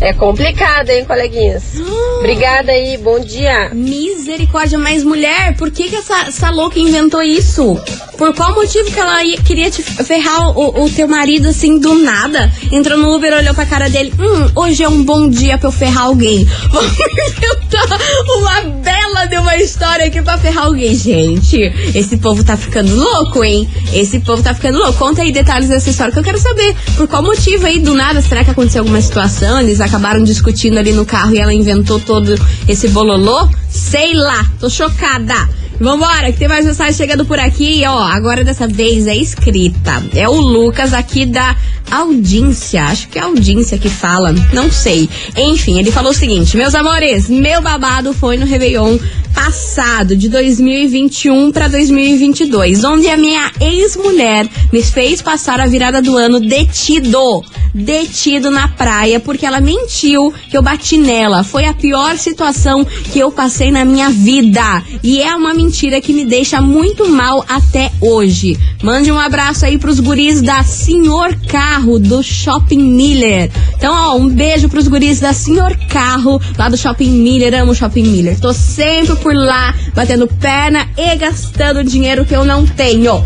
É 0.02 0.12
complicado, 0.14 0.90
hein, 0.90 1.06
coleguinhas? 1.06 1.64
Obrigada 2.20 2.72
aí, 2.72 2.98
bom 2.98 3.20
dia. 3.20 3.70
Misericórdia, 3.74 4.78
mas 4.78 5.04
mulher, 5.04 5.56
por 5.56 5.72
que, 5.72 5.90
que 5.90 5.96
essa, 5.96 6.28
essa 6.28 6.50
louca 6.50 6.80
inventou 6.80 7.22
isso? 7.24 7.80
Por 8.18 8.34
qual 8.34 8.54
motivo 8.56 8.90
que 8.92 9.00
ela 9.00 9.24
ia- 9.24 9.38
queria 9.42 9.70
te 9.70 9.82
ferrar 9.84 10.50
o, 10.58 10.84
o 10.86 10.90
teu 10.90 11.08
marido 11.08 11.50
assim 11.50 11.78
do 11.80 11.96
nada? 11.96 12.52
Entrou 12.72 12.98
no 12.98 13.14
Uber, 13.16 13.34
olhou 13.34 13.54
pra 13.54 13.66
cara 13.66 13.90
dele. 13.90 14.14
Hum, 14.20 14.52
hoje 14.56 14.84
é 14.84 14.90
um 14.90 15.04
bom 15.04 15.30
dia 15.30 15.58
pra 15.58 15.68
eu 15.68 15.72
ferrar 15.72 16.04
alguém. 16.06 16.46
Vamos 16.72 16.92
inventar 16.94 18.00
uma 18.38 18.62
bela 18.82 19.26
de 19.26 19.38
uma 19.38 19.56
história 19.58 20.06
aqui 20.06 20.22
pra 20.22 20.38
ferrar 20.38 20.66
alguém. 20.66 20.96
Gente, 20.96 21.58
esse 21.94 22.18
povo 22.18 22.44
tá 22.44 22.56
ficando 22.58 22.96
louco, 22.96 23.44
hein? 23.44 23.70
Esse 23.94 24.20
povo 24.20 24.42
tá 24.42 24.54
ficando 24.54 24.78
louco. 24.80 24.98
Conta 24.98 25.22
aí 25.22 25.32
detalhes 25.32 25.70
dessa 25.70 25.90
história 25.90 26.12
que 26.14 26.20
eu 26.20 26.24
quero 26.24 26.38
saber. 26.40 26.76
Por 26.96 27.08
qual 27.08 27.22
motivo 27.22 27.66
aí, 27.66 27.80
do 27.80 27.94
nada, 27.94 28.22
será 28.22 28.44
que 28.44 28.52
aconteceu 28.52 28.82
alguma 28.82 29.02
situação? 29.02 29.60
Eles 29.60 29.82
acabaram 29.86 30.24
discutindo 30.24 30.78
ali 30.78 30.92
no 30.92 31.06
carro 31.06 31.34
e 31.34 31.40
ela 31.40 31.54
inventou 31.54 32.00
todo 32.00 32.36
esse 32.68 32.88
bololô? 32.90 33.48
Sei 33.70 34.14
lá, 34.14 34.46
tô 34.60 34.70
chocada. 34.70 35.36
Vambora, 35.80 36.32
que 36.32 36.40
tem 36.40 36.48
mais 36.48 36.66
mensagem 36.66 36.94
chegando 36.94 37.26
por 37.26 37.38
aqui. 37.38 37.84
Ó, 37.86 38.00
agora 38.00 38.44
dessa 38.44 38.68
vez 38.68 39.08
é 39.08 39.16
escrita. 39.16 40.04
É 40.16 40.28
o 40.28 40.34
Lucas 40.34 40.94
aqui 40.94 41.26
da 41.26 41.56
audiência. 41.92 42.86
Acho 42.86 43.10
que 43.10 43.20
é 43.20 43.22
audiência 43.22 43.78
que 43.78 43.90
fala. 43.90 44.34
Não 44.54 44.72
sei. 44.72 45.10
Enfim, 45.36 45.78
ele 45.78 45.92
falou 45.92 46.12
o 46.12 46.16
seguinte: 46.16 46.56
Meus 46.56 46.74
amores, 46.74 47.30
meu 47.30 47.62
babado 47.62 48.14
foi 48.14 48.38
no 48.38 48.46
Réveillon 48.46 48.98
passado, 49.34 50.16
de 50.16 50.30
2021 50.30 51.52
para 51.52 51.68
2022, 51.68 52.86
onde 52.86 53.10
a 53.10 53.18
minha 53.18 53.52
ex-mulher 53.60 54.48
me 54.72 54.82
fez 54.82 55.22
passar 55.22 55.60
a 55.60 55.68
virada 55.68 56.02
do 56.02 56.16
ano 56.16 56.40
detido. 56.40 57.44
Detido 57.74 58.50
na 58.50 58.70
praia 58.70 59.20
porque 59.20 59.46
ela 59.46 59.60
mentiu 59.60 60.34
que 60.50 60.58
eu 60.58 60.62
bati 60.62 60.98
nela. 60.98 61.44
Foi 61.44 61.66
a 61.66 61.74
pior 61.74 62.18
situação 62.18 62.86
que 62.86 63.20
eu 63.20 63.30
passei 63.30 63.70
na 63.70 63.84
minha 63.84 64.10
vida. 64.10 64.82
E 65.04 65.22
é 65.22 65.36
uma 65.36 65.54
mentira 65.54 65.65
que 66.02 66.14
me 66.14 66.26
deixa 66.26 66.62
muito 66.62 67.10
mal 67.10 67.44
até 67.48 67.92
hoje. 68.00 68.58
Mande 68.84 69.12
um 69.12 69.20
abraço 69.20 69.66
aí 69.66 69.78
pros 69.78 70.00
guris 70.00 70.42
da 70.42 70.64
Senhor 70.64 71.36
Carro 71.48 72.00
do 72.00 72.22
Shopping 72.22 72.82
Miller. 72.82 73.52
Então, 73.76 73.94
ó, 73.94 74.16
um 74.16 74.28
beijo 74.28 74.70
pros 74.70 74.88
guris 74.88 75.20
da 75.20 75.34
Senhor 75.34 75.76
Carro 75.90 76.42
lá 76.58 76.70
do 76.70 76.78
Shopping 76.78 77.10
Miller. 77.10 77.54
Amo 77.54 77.72
o 77.72 77.76
Shopping 77.76 78.04
Miller. 78.04 78.40
Tô 78.40 78.54
sempre 78.54 79.16
por 79.16 79.34
lá, 79.34 79.74
batendo 79.94 80.28
perna 80.28 80.88
e 80.98 81.16
gastando 81.16 81.84
dinheiro 81.84 82.26
que 82.26 82.36
eu 82.36 82.46
não 82.46 82.66
tenho. 82.66 83.24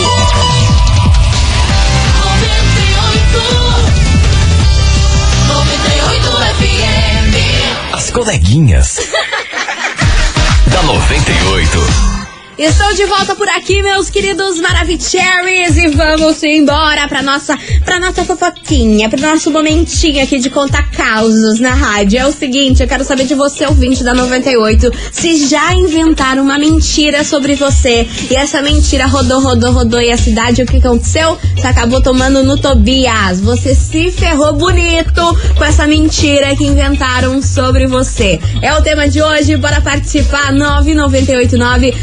As 7.93 8.11
coleguinhas. 8.11 8.99
da 10.67 10.83
98. 10.83 12.22
Estou 12.55 12.93
de 12.93 13.03
volta 13.05 13.35
por 13.35 13.49
aqui, 13.49 13.81
meus 13.81 14.11
queridos 14.11 14.59
Maravicheries, 14.61 15.75
e 15.75 15.87
vamos 15.87 16.43
embora 16.43 17.07
pra 17.07 17.23
nossa, 17.23 17.57
pra 17.83 17.99
nossa 17.99 18.23
fofoquinha, 18.23 19.09
pro 19.09 19.19
nosso 19.19 19.49
momentinho 19.49 20.23
aqui 20.23 20.37
de 20.37 20.51
contar 20.51 20.87
causos 20.91 21.59
na 21.59 21.71
rádio. 21.73 22.19
É 22.19 22.27
o 22.27 22.31
seguinte, 22.31 22.83
eu 22.83 22.87
quero 22.87 23.03
saber 23.03 23.25
de 23.25 23.33
você, 23.33 23.65
ouvinte 23.65 24.03
da 24.03 24.13
98, 24.13 24.91
se 25.11 25.47
já 25.47 25.73
inventaram 25.73 26.43
uma 26.43 26.59
mentira 26.59 27.23
sobre 27.23 27.55
você, 27.55 28.07
e 28.29 28.35
essa 28.35 28.61
mentira 28.61 29.07
rodou, 29.07 29.41
rodou, 29.41 29.71
rodou, 29.71 29.99
e 29.99 30.11
a 30.11 30.17
cidade, 30.17 30.61
o 30.61 30.65
que 30.67 30.77
aconteceu? 30.77 31.35
Você 31.55 31.65
acabou 31.65 32.01
tomando 32.03 32.43
no 32.43 32.55
Tobias. 32.55 33.41
Você 33.41 33.73
se 33.73 34.11
ferrou 34.11 34.53
bonito 34.53 35.37
com 35.57 35.63
essa 35.63 35.87
mentira 35.87 36.55
que 36.55 36.65
inventaram 36.65 37.41
sobre 37.41 37.87
você. 37.87 38.39
É 38.61 38.71
o 38.75 38.81
tema 38.83 39.09
de 39.09 39.23
hoje, 39.23 39.57
bora 39.57 39.81
participar, 39.81 40.51
9989 40.51 41.95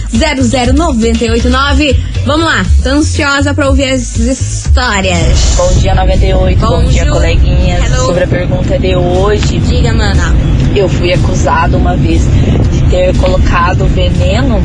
00989. 0.42 1.97
Vamos 2.26 2.47
lá, 2.47 2.64
tô 2.82 2.90
ansiosa 2.90 3.54
pra 3.54 3.68
ouvir 3.68 3.85
as 3.90 4.16
histórias. 4.18 5.54
Bom 5.56 5.73
dia 5.78 5.94
98, 5.94 6.59
bom, 6.61 6.85
dia 6.85 7.04
Bonjour. 7.04 7.14
coleguinhas. 7.14 7.85
Hello. 7.85 8.06
Sobre 8.06 8.25
a 8.25 8.26
pergunta 8.26 8.78
de 8.78 8.94
hoje, 8.97 9.59
Diga, 9.59 9.92
mana. 9.92 10.35
eu 10.75 10.88
fui 10.88 11.12
acusada 11.12 11.76
uma 11.76 11.97
vez 11.97 12.23
de 12.73 12.82
ter 12.90 13.16
colocado 13.16 13.87
veneno 13.87 14.62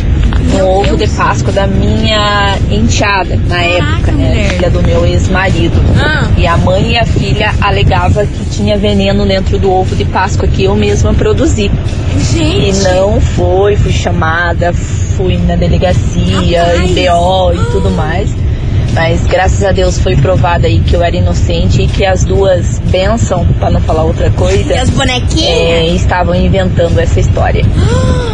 no 0.54 0.68
ovo 0.68 0.96
de 0.98 1.08
Páscoa 1.08 1.52
da 1.52 1.66
minha 1.66 2.58
enteada, 2.70 3.36
na 3.48 3.62
época, 3.64 4.12
né? 4.12 4.50
Filha 4.50 4.70
do 4.70 4.82
meu 4.84 5.06
ex-marido. 5.06 5.76
Ah. 5.98 6.28
E 6.38 6.46
a 6.46 6.56
mãe 6.58 6.92
e 6.92 6.98
a 6.98 7.06
filha 7.06 7.54
alegava 7.62 8.26
que 8.26 8.46
tinha 8.52 8.78
veneno 8.78 9.26
dentro 9.26 9.58
do 9.58 9.72
ovo 9.72 9.96
de 9.96 10.06
Páscoa 10.06 10.48
que 10.48 10.66
eu 10.66 10.76
mesma 10.76 11.14
produzi. 11.14 11.72
E 12.36 12.72
Gente. 12.74 12.80
não 12.84 13.20
foi, 13.20 13.76
fui 13.76 13.92
chamada, 13.92 14.72
fui 14.74 15.05
na 15.24 15.56
delegacia, 15.56 16.64
Rapaz. 16.64 16.82
em 16.82 16.94
BO 16.94 17.54
e 17.54 17.72
tudo 17.72 17.90
mais. 17.92 18.30
Mas 18.94 19.24
graças 19.28 19.62
a 19.64 19.74
Deus 19.74 19.98
foi 20.00 20.16
provado 20.16 20.66
aí 20.66 20.80
que 20.80 20.96
eu 20.96 21.04
era 21.04 21.14
inocente 21.18 21.82
e 21.82 21.88
que 21.88 22.06
as 22.06 22.24
duas 22.24 22.80
bênção, 22.80 23.46
pra 23.60 23.70
não 23.70 23.82
falar 23.82 24.04
outra 24.04 24.30
coisa, 24.32 24.74
E 24.74 24.78
as 24.78 24.90
bonequinhas? 24.90 25.50
é, 25.50 25.88
estavam 25.88 26.34
inventando 26.34 26.98
essa 27.00 27.20
história. 27.20 27.66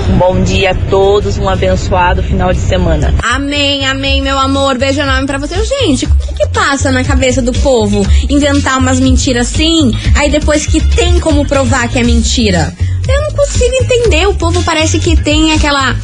Um 0.08 0.18
bom 0.20 0.44
dia 0.44 0.72
a 0.72 0.76
todos, 0.76 1.40
um 1.40 1.50
abençoado 1.50 2.22
final 2.22 2.54
de 2.54 2.60
semana. 2.60 3.12
Amém, 3.24 3.88
amém, 3.88 4.22
meu 4.22 4.38
amor. 4.38 4.78
Beijo 4.78 5.02
enorme 5.02 5.26
pra 5.26 5.40
você. 5.40 5.56
Gente, 5.66 6.06
o 6.06 6.10
que 6.16 6.34
que 6.36 6.48
passa 6.50 6.92
na 6.92 7.04
cabeça 7.04 7.42
do 7.42 7.54
povo? 7.54 8.06
Inventar 8.30 8.78
umas 8.78 9.00
mentiras 9.00 9.48
assim, 9.48 9.92
aí 10.16 10.30
depois 10.30 10.68
que 10.68 10.80
tem 10.80 11.20
como 11.20 11.44
provar 11.44 11.88
que 11.88 11.98
é 11.98 12.04
mentira. 12.04 12.72
Eu 13.10 13.22
não 13.24 13.32
consigo 13.32 13.74
entender. 13.82 14.28
O 14.28 14.36
povo 14.36 14.62
parece 14.62 15.00
que 15.00 15.16
tem 15.16 15.54
aquela. 15.54 15.96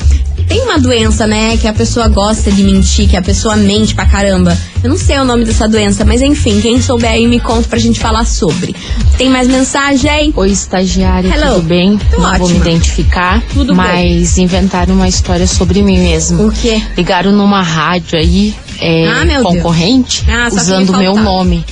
Tem 0.48 0.62
uma 0.62 0.80
doença, 0.80 1.28
né? 1.28 1.58
Que 1.58 1.68
a 1.68 1.74
pessoa 1.74 2.08
gosta 2.08 2.50
de 2.52 2.64
mentir, 2.64 3.08
que 3.10 3.18
a 3.18 3.22
pessoa 3.22 3.56
mente 3.58 3.94
pra 3.94 4.06
caramba. 4.06 4.58
Eu 4.84 4.90
não 4.90 4.98
sei 4.98 5.18
o 5.20 5.26
nome 5.26 5.44
dessa 5.44 5.68
doença, 5.68 6.06
mas 6.06 6.22
enfim, 6.22 6.62
quem 6.62 6.82
souber 6.82 7.12
aí 7.12 7.28
me 7.28 7.40
conta 7.40 7.68
pra 7.68 7.78
gente 7.78 8.00
falar 8.00 8.26
sobre. 8.26 8.74
Tem 9.18 9.30
mais 9.30 9.48
mensagem? 9.48 10.32
Oi, 10.36 10.50
estagiária, 10.50 11.34
Hello. 11.36 11.56
tudo 11.56 11.68
bem? 11.68 11.98
Tô 11.98 12.22
Não 12.22 12.38
vou 12.38 12.48
me 12.48 12.56
ótima. 12.56 12.66
identificar, 12.68 13.44
Tudo 13.54 13.76
bem. 13.76 13.76
mas 13.76 14.38
inventaram 14.38 14.94
uma 14.96 15.08
história 15.10 15.46
sobre 15.48 15.82
mim 15.82 15.98
mesmo. 16.00 16.48
O 16.48 16.52
quê? 16.52 16.82
Ligaram 16.96 17.32
numa 17.34 17.62
rádio 17.62 18.18
aí, 18.18 18.56
é, 18.80 19.06
Ah, 19.08 19.26
meu 19.26 19.44
concorrente, 19.44 20.24
Ah, 20.30 20.48
usando 20.48 20.92
o 20.92 20.98
meu 20.98 21.16
nome. 21.16 21.66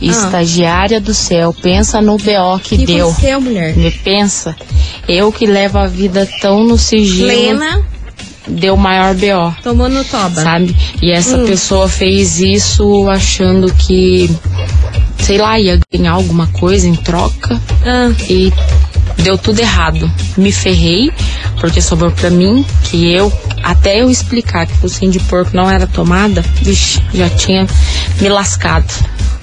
Estagiária 0.00 1.00
do 1.00 1.12
céu, 1.12 1.52
pensa 1.60 2.00
no 2.00 2.16
BO 2.18 2.60
que, 2.62 2.78
que 2.78 2.86
deu. 2.86 3.08
aconteceu, 3.10 3.40
mulher? 3.40 3.76
Me 3.76 3.90
pensa, 3.90 4.54
eu 5.08 5.32
que 5.32 5.46
levo 5.46 5.78
a 5.78 5.86
vida 5.86 6.28
tão 6.40 6.64
no 6.64 6.76
sigilo, 6.78 7.28
Plena, 7.28 7.82
deu 8.46 8.76
maior 8.76 9.14
BO. 9.14 9.54
tomou 9.62 9.88
no 9.88 10.04
toba. 10.04 10.42
sabe? 10.42 10.74
E 11.02 11.10
essa 11.10 11.36
Hum. 11.38 11.46
pessoa 11.46 11.88
fez 11.88 12.40
isso 12.40 13.08
achando 13.08 13.72
que, 13.74 14.30
sei 15.18 15.38
lá, 15.38 15.58
ia 15.58 15.78
ganhar 15.92 16.12
alguma 16.12 16.46
coisa 16.48 16.86
em 16.88 16.94
troca 16.94 17.60
Ah, 17.84 18.10
e 18.28 18.52
deu 19.22 19.36
tudo 19.38 19.60
errado. 19.60 20.10
Me 20.36 20.52
ferrei, 20.52 21.10
porque 21.60 21.80
sobrou 21.80 22.10
pra 22.10 22.30
mim 22.30 22.64
que 22.84 23.10
eu, 23.12 23.32
até 23.62 24.00
eu 24.00 24.10
explicar 24.10 24.66
que 24.66 24.72
o 24.74 24.76
focinho 24.76 25.10
de 25.10 25.20
porco 25.20 25.50
não 25.56 25.70
era 25.70 25.86
tomada, 25.86 26.42
vixe, 26.62 27.02
já 27.14 27.28
tinha 27.30 27.66
me 28.20 28.28
lascado. 28.28 28.86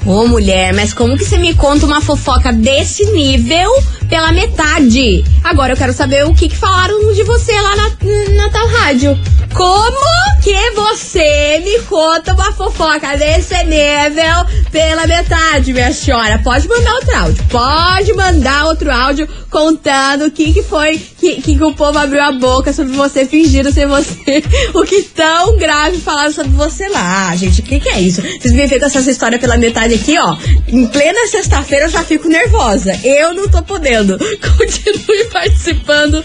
Ô 0.06 0.28
mulher, 0.28 0.72
mas 0.72 0.94
como 0.94 1.18
que 1.18 1.26
você 1.26 1.36
me 1.36 1.56
conta 1.56 1.88
uma 1.88 2.00
fofoca 2.00 2.54
desse 2.54 3.04
nível 3.12 3.72
pela 4.08 4.32
metade? 4.32 5.26
Agora 5.44 5.74
eu 5.74 5.78
quero 5.78 5.94
saber 5.94 6.26
o 6.26 6.34
que, 6.34 6.48
que 6.48 6.56
falaram 6.56 7.12
de 7.12 7.24
você 7.24 7.52
lá 7.52 7.76
na, 7.76 7.90
na 8.36 8.50
tal 8.50 8.68
rádio. 8.68 9.18
Como 9.56 10.42
que 10.44 10.72
você 10.72 11.62
me 11.64 11.80
conta 11.84 12.34
uma 12.34 12.52
fofoca 12.52 13.16
desse 13.16 13.56
nível 13.64 14.46
pela 14.70 15.08
metade, 15.08 15.72
minha 15.72 15.94
senhora? 15.94 16.38
Pode 16.44 16.68
mandar 16.68 16.94
outro 16.94 17.16
áudio. 17.16 17.46
Pode 17.50 18.14
mandar 18.14 18.66
outro 18.66 18.92
áudio 18.92 19.30
contando 19.50 20.26
o 20.26 20.32
que, 20.32 20.52
que 20.52 20.62
foi 20.62 20.98
que, 20.98 21.42
que, 21.42 21.64
o 21.64 21.74
povo 21.74 21.98
abriu 21.98 22.22
a 22.22 22.32
boca 22.34 22.74
sobre 22.74 22.94
você, 22.94 23.26
fingindo 23.26 23.72
ser 23.72 23.88
você. 23.88 24.16
O 24.74 24.84
que 24.84 25.04
tão 25.04 25.58
grave 25.58 25.98
falaram 26.00 26.32
sobre 26.32 26.52
você 26.52 26.88
lá. 26.90 27.30
Ah, 27.30 27.36
gente, 27.36 27.62
o 27.62 27.64
que, 27.64 27.80
que 27.80 27.90
é 27.90 28.02
isso? 28.02 28.22
Vocês 28.22 28.54
me 28.54 28.68
com 28.68 28.86
essa 28.86 29.12
história 29.12 29.40
pela 29.40 29.58
metade 29.58 29.94
aqui, 29.94 30.18
ó. 30.20 30.36
Em 30.68 30.86
plena 30.88 31.28
sexta-feira 31.28 31.86
eu 31.86 31.90
já 31.90 32.04
fico 32.04 32.28
nervosa. 32.28 32.94
Eu 33.04 33.34
não 33.34 33.48
tô 33.48 33.64
podendo. 33.64 34.18
Continue 34.58 35.26
participando. 35.32 36.24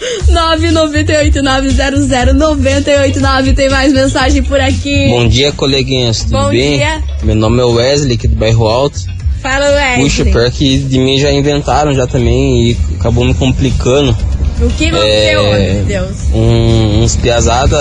998-900-989. 3.21 3.55
Tem 3.55 3.69
mais 3.69 3.93
mensagem 3.93 4.43
por 4.43 4.59
aqui. 4.59 5.07
Bom 5.09 5.27
dia, 5.27 5.51
coleguinhas, 5.51 6.19
tudo 6.23 6.31
Bom 6.31 6.49
bem? 6.49 6.77
dia. 6.77 7.03
Meu 7.23 7.35
nome 7.35 7.61
é 7.61 7.65
Wesley, 7.65 8.15
aqui 8.15 8.27
do 8.27 8.35
bairro 8.35 8.65
Alto. 8.67 8.99
Fala, 9.41 9.65
Wesley. 9.71 10.03
Puxa, 10.03 10.25
pior 10.25 10.51
que 10.51 10.77
de 10.77 10.99
mim 10.99 11.17
já 11.17 11.31
inventaram 11.31 11.93
já 11.93 12.05
também 12.05 12.71
e 12.71 12.77
acabou 12.99 13.23
me 13.25 13.33
complicando. 13.33 14.15
O 14.61 14.69
que 14.69 14.85
aconteceu, 14.89 15.41
É, 15.55 15.73
meu 15.73 15.85
Deus? 15.85 16.17
Um, 16.33 17.01
uns 17.03 17.15
piazada 17.15 17.77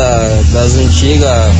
das 0.50 0.75
antigas 0.76 1.52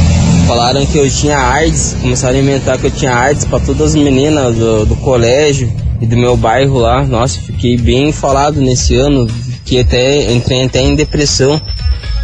falaram 0.46 0.87
que 0.87 0.96
eu 0.96 1.10
tinha 1.10 1.37
AIDS, 1.38 1.94
começaram 2.00 2.37
a 2.37 2.40
inventar 2.40 2.78
que 2.78 2.87
eu 2.87 2.90
tinha 2.90 3.14
AIDS 3.14 3.45
pra 3.45 3.60
todas 3.60 3.90
as 3.90 3.95
meninas 3.95 4.56
do, 4.56 4.86
do 4.86 4.97
colégio 4.97 5.71
e 6.00 6.06
do 6.06 6.16
meu 6.16 6.36
bairro 6.38 6.78
lá. 6.78 7.04
Nossa, 7.04 7.38
fiquei 7.38 7.76
bem 7.76 8.10
falado 8.12 8.62
nesse 8.62 8.97
ano, 8.97 9.26
que 9.66 9.78
até 9.80 10.32
entrei 10.32 10.64
até 10.64 10.80
em 10.80 10.95
depressão. 10.95 11.60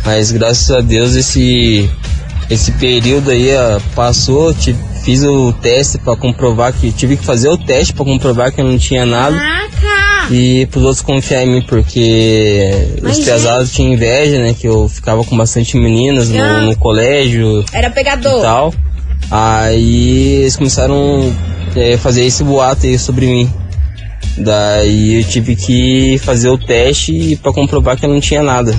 Mas 0.06 0.30
graças 0.32 0.70
a 0.70 0.80
Deus 0.80 1.14
esse 1.16 1.90
esse 2.48 2.70
período 2.72 3.30
aí 3.32 3.50
ó, 3.56 3.80
passou, 3.94 4.54
ti- 4.54 4.76
fiz 5.04 5.24
o 5.24 5.52
teste 5.52 5.98
pra 5.98 6.14
comprovar 6.16 6.72
que 6.72 6.92
tive 6.92 7.16
que 7.16 7.24
fazer 7.24 7.48
o 7.48 7.58
teste 7.58 7.92
pra 7.92 8.04
comprovar 8.04 8.52
que 8.52 8.60
eu 8.60 8.64
não 8.64 8.78
tinha 8.78 9.04
nada. 9.04 9.36
Caraca! 9.36 10.32
E 10.32 10.66
pros 10.70 10.84
outros 10.84 11.02
confiar 11.02 11.42
em 11.44 11.50
mim, 11.54 11.62
porque 11.62 12.70
Mas, 13.02 13.18
os 13.18 13.24
pesados 13.24 13.72
tinham 13.72 13.92
inveja, 13.94 14.38
né? 14.38 14.54
Que 14.58 14.66
eu 14.68 14.88
ficava 14.88 15.22
com 15.24 15.36
bastante 15.36 15.76
meninas 15.76 16.28
no, 16.28 16.40
Ah. 16.42 16.60
no 16.62 16.76
colégio 16.76 17.64
Era 17.72 17.88
e 17.88 17.92
pegador. 17.92 18.40
tal. 18.42 18.74
Aí 19.30 20.40
eles 20.42 20.56
começaram 20.56 21.32
a 21.94 21.98
fazer 21.98 22.24
esse 22.24 22.44
boato 22.44 22.86
aí 22.86 22.96
sobre 22.98 23.26
mim. 23.26 23.50
Daí 24.38 25.14
eu 25.20 25.24
tive 25.24 25.56
que 25.56 26.18
fazer 26.24 26.48
o 26.48 26.58
teste 26.58 27.38
pra 27.42 27.52
comprovar 27.52 27.96
que 27.96 28.04
eu 28.04 28.10
não 28.10 28.20
tinha 28.20 28.42
nada. 28.42 28.74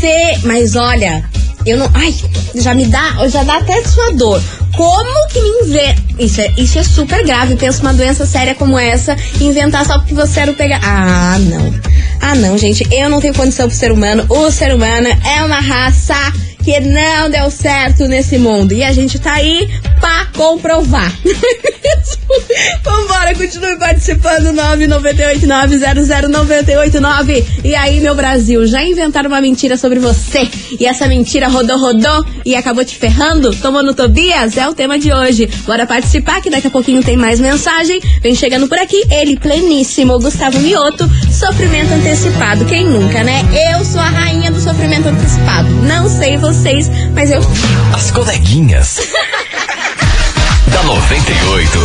Fê. 0.00 0.38
Mas 0.44 0.76
olha, 0.76 1.24
eu 1.66 1.76
não. 1.76 1.90
Ai, 1.94 2.14
já 2.54 2.74
me 2.74 2.86
dá. 2.86 3.28
Já 3.28 3.42
dá 3.42 3.58
até 3.58 3.82
sua 3.84 4.12
dor. 4.12 4.42
Como 4.76 5.28
que 5.28 5.40
me 5.40 5.66
inventa. 5.66 6.02
Isso 6.18 6.40
é, 6.40 6.52
isso 6.56 6.78
é 6.78 6.82
super 6.82 7.24
grave. 7.24 7.56
Pensa 7.56 7.82
uma 7.82 7.92
doença 7.92 8.26
séria 8.26 8.54
como 8.54 8.78
essa. 8.78 9.16
Inventar 9.40 9.84
só 9.86 9.98
porque 9.98 10.14
você 10.14 10.40
era 10.40 10.50
o 10.50 10.54
pegar. 10.54 10.80
Ah, 10.82 11.38
não. 11.38 11.74
Ah, 12.20 12.34
não, 12.34 12.56
gente. 12.58 12.86
Eu 12.92 13.08
não 13.08 13.20
tenho 13.20 13.34
condição 13.34 13.68
pro 13.68 13.76
ser 13.76 13.92
humano. 13.92 14.24
O 14.28 14.50
ser 14.50 14.74
humano 14.74 15.08
é 15.08 15.42
uma 15.44 15.60
raça 15.60 16.16
que 16.64 16.80
não 16.80 17.30
deu 17.30 17.50
certo 17.50 18.06
nesse 18.06 18.38
mundo. 18.38 18.72
E 18.72 18.84
a 18.84 18.92
gente 18.92 19.18
tá 19.18 19.32
aí 19.34 19.68
pra 19.98 20.26
comprovar. 20.34 21.12
Vambora, 22.82 23.34
continue 23.34 23.76
participando. 23.78 24.52
998900989. 24.52 27.44
E 27.64 27.74
aí, 27.74 28.00
meu 28.00 28.14
Brasil, 28.14 28.66
já 28.66 28.82
inventaram 28.82 29.28
uma 29.28 29.40
mentira 29.40 29.76
sobre 29.76 29.98
você? 29.98 30.48
E 30.78 30.86
essa 30.86 31.06
mentira 31.06 31.48
rodou, 31.48 31.78
rodou 31.78 32.24
e 32.44 32.54
acabou 32.54 32.84
te 32.84 32.96
ferrando? 32.96 33.54
Tomou 33.56 33.82
no 33.82 33.94
Tobias? 33.94 34.56
É 34.56 34.68
o 34.68 34.74
tema 34.74 34.98
de 34.98 35.12
hoje. 35.12 35.46
Bora 35.66 35.86
participar, 35.86 36.40
que 36.40 36.50
daqui 36.50 36.66
a 36.66 36.70
pouquinho 36.70 37.02
tem 37.02 37.16
mais 37.16 37.40
mensagem. 37.40 38.00
Vem 38.20 38.34
chegando 38.34 38.68
por 38.68 38.78
aqui, 38.78 39.02
ele 39.10 39.38
pleníssimo, 39.38 40.18
Gustavo 40.18 40.58
Mioto. 40.60 41.08
Sofrimento 41.30 41.92
antecipado. 41.92 42.64
Quem 42.64 42.86
nunca, 42.86 43.22
né? 43.24 43.42
Eu 43.72 43.84
sou 43.84 44.00
a 44.00 44.08
rainha 44.08 44.50
do 44.50 44.60
sofrimento 44.60 45.08
antecipado. 45.08 45.68
Não 45.82 46.08
sei 46.08 46.36
vocês, 46.36 46.88
mas 47.14 47.30
eu. 47.30 47.40
As 47.94 48.10
coleguinhas. 48.10 48.98
da 50.70 50.82
98. 50.82 51.78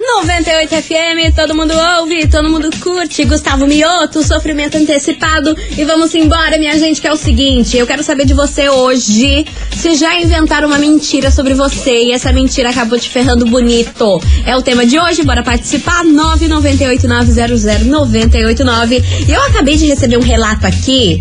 98 0.00 0.82
FM, 0.82 1.34
todo 1.34 1.54
mundo 1.54 1.72
ouve, 1.98 2.28
todo 2.28 2.50
mundo 2.50 2.70
curte. 2.80 3.24
Gustavo 3.24 3.66
Mioto, 3.66 4.22
sofrimento 4.22 4.76
antecipado. 4.76 5.56
E 5.76 5.84
vamos 5.84 6.14
embora, 6.14 6.56
minha 6.58 6.78
gente, 6.78 7.00
que 7.00 7.06
é 7.06 7.12
o 7.12 7.16
seguinte: 7.16 7.76
eu 7.76 7.86
quero 7.86 8.02
saber 8.02 8.26
de 8.26 8.34
você 8.34 8.68
hoje 8.68 9.46
se 9.76 9.94
já 9.94 10.20
inventaram 10.20 10.66
uma 10.68 10.78
mentira 10.78 11.30
sobre 11.30 11.54
você 11.54 12.04
e 12.04 12.12
essa 12.12 12.32
mentira 12.32 12.70
acabou 12.70 12.98
te 12.98 13.08
ferrando 13.08 13.46
bonito. 13.46 14.20
É 14.46 14.56
o 14.56 14.62
tema 14.62 14.86
de 14.86 14.98
hoje, 14.98 15.22
bora 15.22 15.42
participar. 15.42 16.04
998900989. 16.04 19.02
E 19.28 19.32
eu 19.32 19.42
acabei 19.44 19.76
de 19.76 19.86
receber 19.86 20.18
um 20.18 20.22
relato 20.22 20.66
aqui. 20.66 21.20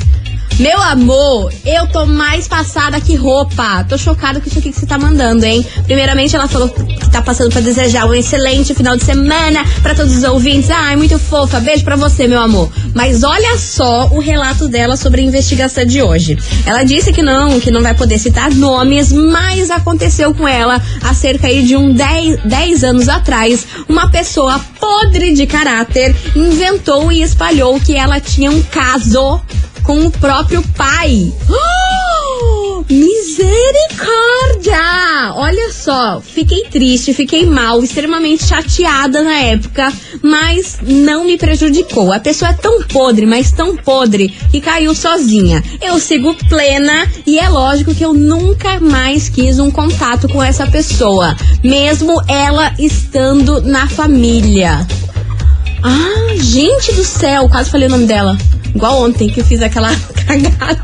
Meu 0.62 0.80
amor, 0.80 1.52
eu 1.66 1.88
tô 1.88 2.06
mais 2.06 2.48
passada 2.48 3.02
que 3.02 3.16
roupa. 3.16 3.84
Tô 3.90 3.98
chocada 3.98 4.40
com 4.40 4.48
isso 4.48 4.60
aqui 4.60 4.70
que 4.72 4.80
você 4.80 4.86
tá 4.86 4.96
mandando, 4.96 5.44
hein? 5.44 5.66
Primeiramente, 5.86 6.36
ela 6.36 6.48
falou 6.48 6.70
que 6.70 7.10
tá 7.10 7.20
passando 7.20 7.50
pra 7.50 7.62
desejar 7.62 8.06
um 8.06 8.14
excelente 8.14 8.76
final 8.76 8.96
de 8.96 9.04
semana 9.04 9.66
pra 9.82 9.96
todos 9.96 10.16
os 10.16 10.24
ouvintes. 10.24 10.70
Ai, 10.70 10.96
muito 10.96 11.18
fofa. 11.18 11.60
Beijo 11.60 11.84
pra 11.84 11.96
você, 11.96 12.28
meu 12.28 12.40
amor. 12.40 12.72
Mas 12.94 13.24
olha 13.24 13.58
só 13.58 14.08
o 14.12 14.20
relato 14.20 14.68
dela 14.68 14.96
sobre 14.96 15.22
a 15.22 15.24
investigação 15.24 15.84
de 15.84 16.00
hoje. 16.00 16.38
Ela 16.64 16.84
disse 16.84 17.12
que 17.12 17.24
não, 17.24 17.60
que 17.60 17.72
não 17.72 17.82
vai 17.82 17.96
poder 17.96 18.20
citar 18.20 18.52
nomes, 18.52 19.12
mas 19.12 19.72
aconteceu 19.72 20.32
com 20.32 20.48
ela 20.48 20.80
há 21.02 21.12
cerca 21.16 21.48
de 21.48 21.76
um 21.76 21.92
10, 21.92 22.44
10 22.46 22.84
anos 22.84 23.10
atrás. 23.10 23.66
Uma 23.90 24.12
pessoa 24.12 24.62
podre 24.80 25.34
de 25.34 25.48
caráter 25.48 26.16
inventou 26.36 27.12
e 27.12 27.24
espalhou 27.24 27.80
que 27.80 27.96
ela 27.96 28.20
tinha 28.20 28.52
um 28.52 28.62
caso 28.62 29.42
com 29.92 30.06
o 30.06 30.12
próprio 30.12 30.64
pai. 30.78 31.34
Misericórdia! 32.90 34.72
Olha 35.36 35.70
só, 35.74 36.22
fiquei 36.22 36.64
triste, 36.64 37.14
fiquei 37.14 37.46
mal, 37.46 37.84
extremamente 37.84 38.46
chateada 38.46 39.22
na 39.22 39.38
época, 39.38 39.92
mas 40.24 40.78
não 40.82 41.26
me 41.26 41.38
prejudicou. 41.38 42.14
A 42.14 42.22
pessoa 42.22 42.52
é 42.52 42.54
tão 42.54 42.82
podre, 42.84 43.26
mas 43.26 43.52
tão 43.52 43.76
podre, 43.76 44.30
que 44.50 44.62
caiu 44.62 44.96
sozinha. 44.96 45.62
Eu 45.82 46.00
sigo 46.00 46.34
plena 46.48 47.06
e 47.28 47.38
é 47.38 47.50
lógico 47.50 47.94
que 47.94 48.06
eu 48.06 48.14
nunca 48.14 48.80
mais 48.80 49.28
quis 49.28 49.60
um 49.60 49.70
contato 49.70 50.30
com 50.30 50.42
essa 50.42 50.66
pessoa, 50.68 51.36
mesmo 51.62 52.22
ela 52.30 52.74
estando 52.80 53.62
na 53.62 53.90
família. 53.90 54.88
Ah, 55.84 56.34
gente 56.38 56.94
do 56.94 57.04
céu, 57.04 57.50
quase 57.50 57.70
falei 57.70 57.90
o 57.90 57.92
nome 57.92 58.06
dela. 58.06 58.38
Igual 58.74 59.04
ontem 59.04 59.30
que 59.30 59.42
eu 59.42 59.46
fiz 59.46 59.62
aquela 59.62 59.90
cagada 60.26 60.82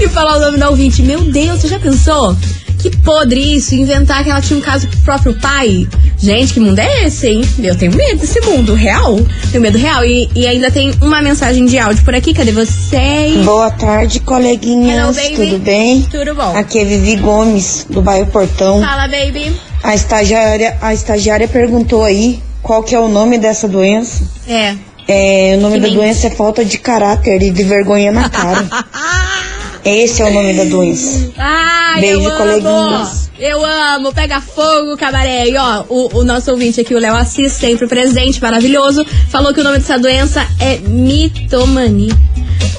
e 0.00 0.08
falar 0.08 0.36
o 0.36 0.40
nome 0.40 0.58
da 0.58 0.70
ouvinte. 0.70 1.02
Meu 1.02 1.20
Deus, 1.20 1.60
você 1.60 1.68
já 1.68 1.78
pensou? 1.78 2.36
Que 2.78 2.94
podre 2.98 3.40
isso, 3.40 3.74
inventar 3.74 4.22
que 4.22 4.30
ela 4.30 4.42
tinha 4.42 4.58
um 4.58 4.62
caso 4.62 4.86
com 4.86 4.94
o 4.94 5.00
próprio 5.00 5.40
pai. 5.40 5.88
Gente, 6.18 6.54
que 6.54 6.60
mundo 6.60 6.78
é 6.78 7.04
esse, 7.06 7.28
hein? 7.28 7.42
Eu 7.58 7.76
tenho 7.76 7.94
medo 7.94 8.20
desse 8.20 8.40
mundo, 8.42 8.74
real. 8.74 9.18
Tenho 9.50 9.62
medo 9.62 9.78
real. 9.78 10.04
E, 10.04 10.28
e 10.34 10.46
ainda 10.46 10.70
tem 10.70 10.92
uma 11.00 11.22
mensagem 11.22 11.64
de 11.64 11.78
áudio 11.78 12.04
por 12.04 12.14
aqui. 12.14 12.34
Cadê 12.34 12.52
vocês? 12.52 13.42
Boa 13.44 13.70
tarde, 13.70 14.20
coleguinhas. 14.20 15.16
Hello, 15.16 15.30
baby. 15.30 15.50
Tudo 15.50 15.64
bem? 15.64 16.02
Tudo 16.02 16.34
bom. 16.34 16.56
Aqui 16.56 16.78
é 16.78 16.84
Vivi 16.84 17.16
Gomes, 17.16 17.86
do 17.88 18.02
bairro 18.02 18.26
Portão. 18.26 18.80
Fala, 18.80 19.08
baby. 19.08 19.50
A 19.82 19.94
estagiária, 19.94 20.76
a 20.80 20.92
estagiária 20.92 21.48
perguntou 21.48 22.04
aí 22.04 22.42
qual 22.62 22.82
que 22.82 22.94
é 22.94 23.00
o 23.00 23.08
nome 23.08 23.38
dessa 23.38 23.68
doença. 23.68 24.24
É. 24.48 24.74
É, 25.06 25.54
o 25.56 25.60
nome 25.60 25.80
Que 25.80 25.88
da 25.88 25.94
doença 25.94 26.26
é 26.28 26.30
falta 26.30 26.64
de 26.64 26.78
caráter 26.78 27.42
e 27.42 27.50
de 27.50 27.62
vergonha 27.62 28.10
na 28.10 28.28
cara. 28.28 28.66
Esse 29.84 30.22
é 30.22 30.24
o 30.24 30.32
nome 30.32 30.54
da 30.54 30.64
doença. 30.64 31.30
Ai, 31.36 32.00
Beijo, 32.00 32.20
eu 32.22 32.28
amo. 32.28 32.36
coleguinhas. 32.38 33.30
Eu 33.38 33.64
amo, 33.64 34.12
pega 34.14 34.40
fogo, 34.40 34.96
cabaré. 34.96 35.48
E 35.48 35.56
ó, 35.58 35.84
o, 35.88 36.18
o 36.20 36.24
nosso 36.24 36.50
ouvinte 36.50 36.80
aqui, 36.80 36.94
o 36.94 36.98
Léo 36.98 37.14
Assis, 37.14 37.52
sempre 37.52 37.86
presente, 37.86 38.40
maravilhoso, 38.40 39.04
falou 39.28 39.52
que 39.52 39.60
o 39.60 39.64
nome 39.64 39.78
dessa 39.78 39.98
doença 39.98 40.46
é 40.58 40.78
mitomania. 40.78 42.14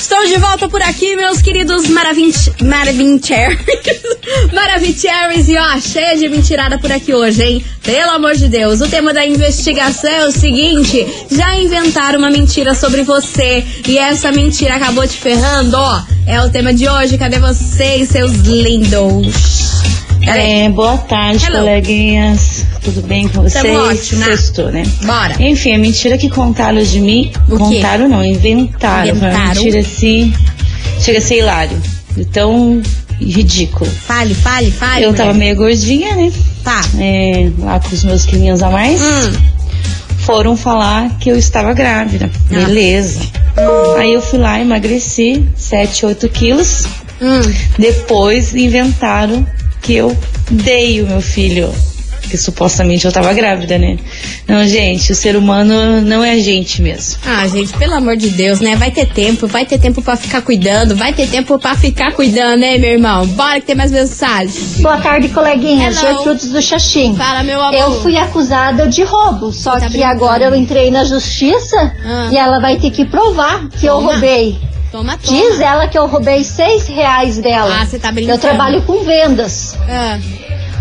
Estou 0.00 0.26
de 0.26 0.38
volta 0.38 0.66
por 0.66 0.80
aqui, 0.80 1.14
meus 1.14 1.42
queridos 1.42 1.86
Maravint 1.86 2.34
Maravincherries. 2.62 3.60
Maravincherries 4.50 5.46
e 5.46 5.58
ó, 5.58 5.78
cheia 5.78 6.16
de 6.16 6.26
mentirada 6.26 6.78
por 6.78 6.90
aqui 6.90 7.12
hoje, 7.12 7.42
hein? 7.42 7.64
Pelo 7.82 8.12
amor 8.12 8.34
de 8.34 8.48
Deus, 8.48 8.80
o 8.80 8.88
tema 8.88 9.12
da 9.12 9.26
investigação 9.26 10.10
é 10.10 10.26
o 10.26 10.32
seguinte: 10.32 11.06
já 11.30 11.54
inventaram 11.54 12.18
uma 12.18 12.30
mentira 12.30 12.74
sobre 12.74 13.02
você 13.02 13.62
e 13.86 13.98
essa 13.98 14.32
mentira 14.32 14.76
acabou 14.76 15.06
te 15.06 15.18
ferrando, 15.18 15.76
ó. 15.76 16.02
É 16.26 16.40
o 16.40 16.50
tema 16.50 16.72
de 16.72 16.88
hoje, 16.88 17.18
cadê 17.18 17.38
vocês, 17.38 18.08
seus 18.08 18.32
lindos? 18.32 19.89
É, 20.36 20.68
boa 20.68 20.96
tarde, 20.96 21.44
Hello. 21.44 21.58
coleguinhas. 21.58 22.64
Tudo 22.82 23.02
bem 23.02 23.28
com 23.28 23.42
vocês? 23.42 23.64
Tamo 23.64 23.90
ótima. 23.90 24.24
Sextou, 24.26 24.70
né? 24.70 24.84
Bora. 25.02 25.42
Enfim, 25.42 25.74
a 25.74 25.78
mentira 25.78 26.16
que 26.16 26.30
contaram 26.30 26.82
de 26.82 27.00
mim. 27.00 27.32
O 27.48 27.52
quê? 27.52 27.76
contaram 27.76 28.08
não, 28.08 28.24
inventaram. 28.24 29.10
Inventaram. 29.16 29.54
mentira 29.54 29.80
assim. 29.80 30.32
Chega 31.00 31.18
a 31.18 31.22
ser 31.22 31.38
hilário. 31.38 31.82
De 32.16 32.24
Tão 32.24 32.80
ridículo. 33.20 33.90
Fale, 33.90 34.34
fale, 34.34 34.70
fale. 34.70 35.04
Eu 35.04 35.14
tava 35.14 35.34
meio 35.34 35.56
gordinha, 35.56 36.14
né? 36.14 36.32
Tá. 36.62 36.80
É, 36.98 37.50
lá 37.58 37.80
com 37.80 37.94
os 37.94 38.04
meus 38.04 38.24
quilinhos 38.24 38.62
a 38.62 38.70
mais. 38.70 39.00
Hum. 39.00 39.32
Foram 40.20 40.56
falar 40.56 41.18
que 41.18 41.30
eu 41.30 41.36
estava 41.36 41.72
grávida. 41.72 42.30
Ah. 42.32 42.54
Beleza. 42.54 43.20
Aí 43.98 44.12
eu 44.12 44.22
fui 44.22 44.38
lá, 44.38 44.60
emagreci 44.60 45.44
7, 45.56 46.06
8 46.06 46.28
quilos. 46.28 46.86
Hum. 47.20 47.40
Depois 47.78 48.54
inventaram 48.54 49.46
que 49.80 49.94
eu 49.94 50.16
dei 50.50 51.00
o 51.02 51.06
meu 51.06 51.20
filho. 51.20 51.72
Que 52.28 52.36
supostamente 52.38 53.04
eu 53.04 53.10
tava 53.10 53.32
grávida, 53.32 53.76
né? 53.76 53.96
Não, 54.46 54.64
gente, 54.64 55.10
o 55.10 55.14
ser 55.16 55.34
humano 55.34 56.00
não 56.02 56.22
é 56.22 56.38
gente 56.38 56.80
mesmo. 56.80 57.16
Ah, 57.26 57.44
gente, 57.48 57.72
pelo 57.72 57.94
amor 57.94 58.16
de 58.16 58.28
Deus, 58.30 58.60
né? 58.60 58.76
Vai 58.76 58.92
ter 58.92 59.06
tempo, 59.06 59.48
vai 59.48 59.64
ter 59.66 59.80
tempo 59.80 60.00
pra 60.00 60.14
ficar 60.16 60.40
cuidando, 60.40 60.94
vai 60.94 61.12
ter 61.12 61.26
tempo 61.28 61.58
pra 61.58 61.74
ficar 61.74 62.12
cuidando, 62.12 62.60
né, 62.60 62.78
meu 62.78 62.90
irmão? 62.92 63.26
Bora 63.26 63.58
que 63.58 63.66
tem 63.66 63.74
mais 63.74 63.90
mensagens. 63.90 64.76
Boa 64.80 64.98
tarde, 64.98 65.28
coleguinhas. 65.30 65.96
Hello. 65.96 66.08
Gertrudes 66.18 66.50
do 66.52 66.62
Xaxim. 66.62 67.16
Fala, 67.16 67.42
meu 67.42 67.60
amor. 67.60 67.74
Eu 67.74 68.00
fui 68.00 68.16
acusada 68.16 68.86
de 68.86 69.02
roubo, 69.02 69.50
só 69.52 69.72
Tá 69.72 69.80
que 69.86 69.88
brincando. 69.94 70.12
agora 70.12 70.44
eu 70.44 70.54
entrei 70.54 70.88
na 70.92 71.02
justiça 71.02 71.92
Ah. 72.04 72.28
e 72.30 72.36
ela 72.36 72.60
vai 72.60 72.78
ter 72.78 72.90
que 72.92 73.04
provar 73.06 73.68
que 73.70 73.86
eu 73.86 73.94
Toma. 73.94 74.12
roubei. 74.12 74.56
Toma, 74.90 75.16
toma. 75.16 75.38
Diz 75.38 75.60
ela 75.60 75.86
que 75.88 75.96
eu 75.98 76.06
roubei 76.06 76.42
seis 76.44 76.86
reais 76.86 77.38
dela. 77.38 77.78
Ah, 77.80 77.86
você 77.86 77.98
tá 77.98 78.10
brincando. 78.10 78.36
Eu 78.36 78.40
trabalho 78.40 78.82
com 78.82 79.04
vendas. 79.04 79.76
Ah, 79.88 80.18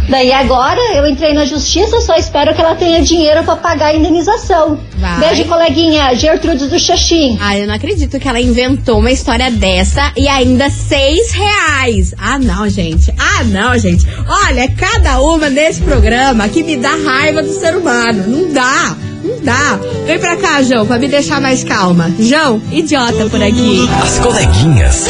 Daí 0.10 0.32
agora 0.34 0.80
eu 0.96 1.08
entrei 1.08 1.36
na 1.36 1.46
justiça, 1.46 2.02
só 2.02 2.16
espero 2.16 2.56
que 2.56 2.60
ela 2.60 2.74
tenha 2.74 3.00
dinheiro 3.04 3.44
pra 3.44 3.56
pagar 3.56 3.88
a 3.88 3.96
indenização. 3.96 4.80
Vai. 4.98 5.20
Beijo, 5.20 5.46
coleguinha. 5.46 6.16
Gertrudes 6.16 6.68
do 6.68 6.80
Xaxim. 6.80 7.38
ah, 7.40 7.56
eu 7.56 7.68
não 7.68 7.76
acredito 7.76 8.20
que 8.20 8.28
ela 8.28 8.42
inventou 8.42 8.98
uma 8.98 9.12
história 9.12 9.52
dessa 9.52 10.12
e 10.18 10.28
ainda 10.28 10.68
seis 10.72 11.32
reais. 11.32 12.16
Ah, 12.18 12.40
não, 12.40 12.68
gente. 12.68 13.14
Ah, 13.20 13.44
não, 13.44 13.78
gente. 13.78 14.04
Olha, 14.48 14.68
cada 14.72 15.22
uma 15.22 15.48
nesse 15.48 15.82
programa 15.82 16.50
que 16.50 16.64
me 16.64 16.76
dá 16.78 16.90
raiva 17.06 17.44
do 17.44 17.54
ser 17.54 17.78
humano. 17.78 18.24
Não 18.26 18.52
dá. 18.52 18.98
Não 19.30 19.44
dá. 19.44 19.80
Vem 20.06 20.20
pra 20.20 20.36
cá, 20.38 20.62
João, 20.64 20.86
pra 20.86 20.98
me 20.98 21.08
deixar 21.08 21.40
mais 21.40 21.64
calma. 21.64 22.12
João, 22.20 22.62
idiota 22.72 23.26
por 23.30 23.42
aqui. 23.42 23.88
As 24.02 24.20
coleguinhas. 24.20 25.06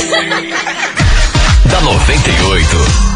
da 1.66 1.82
98. 1.82 3.10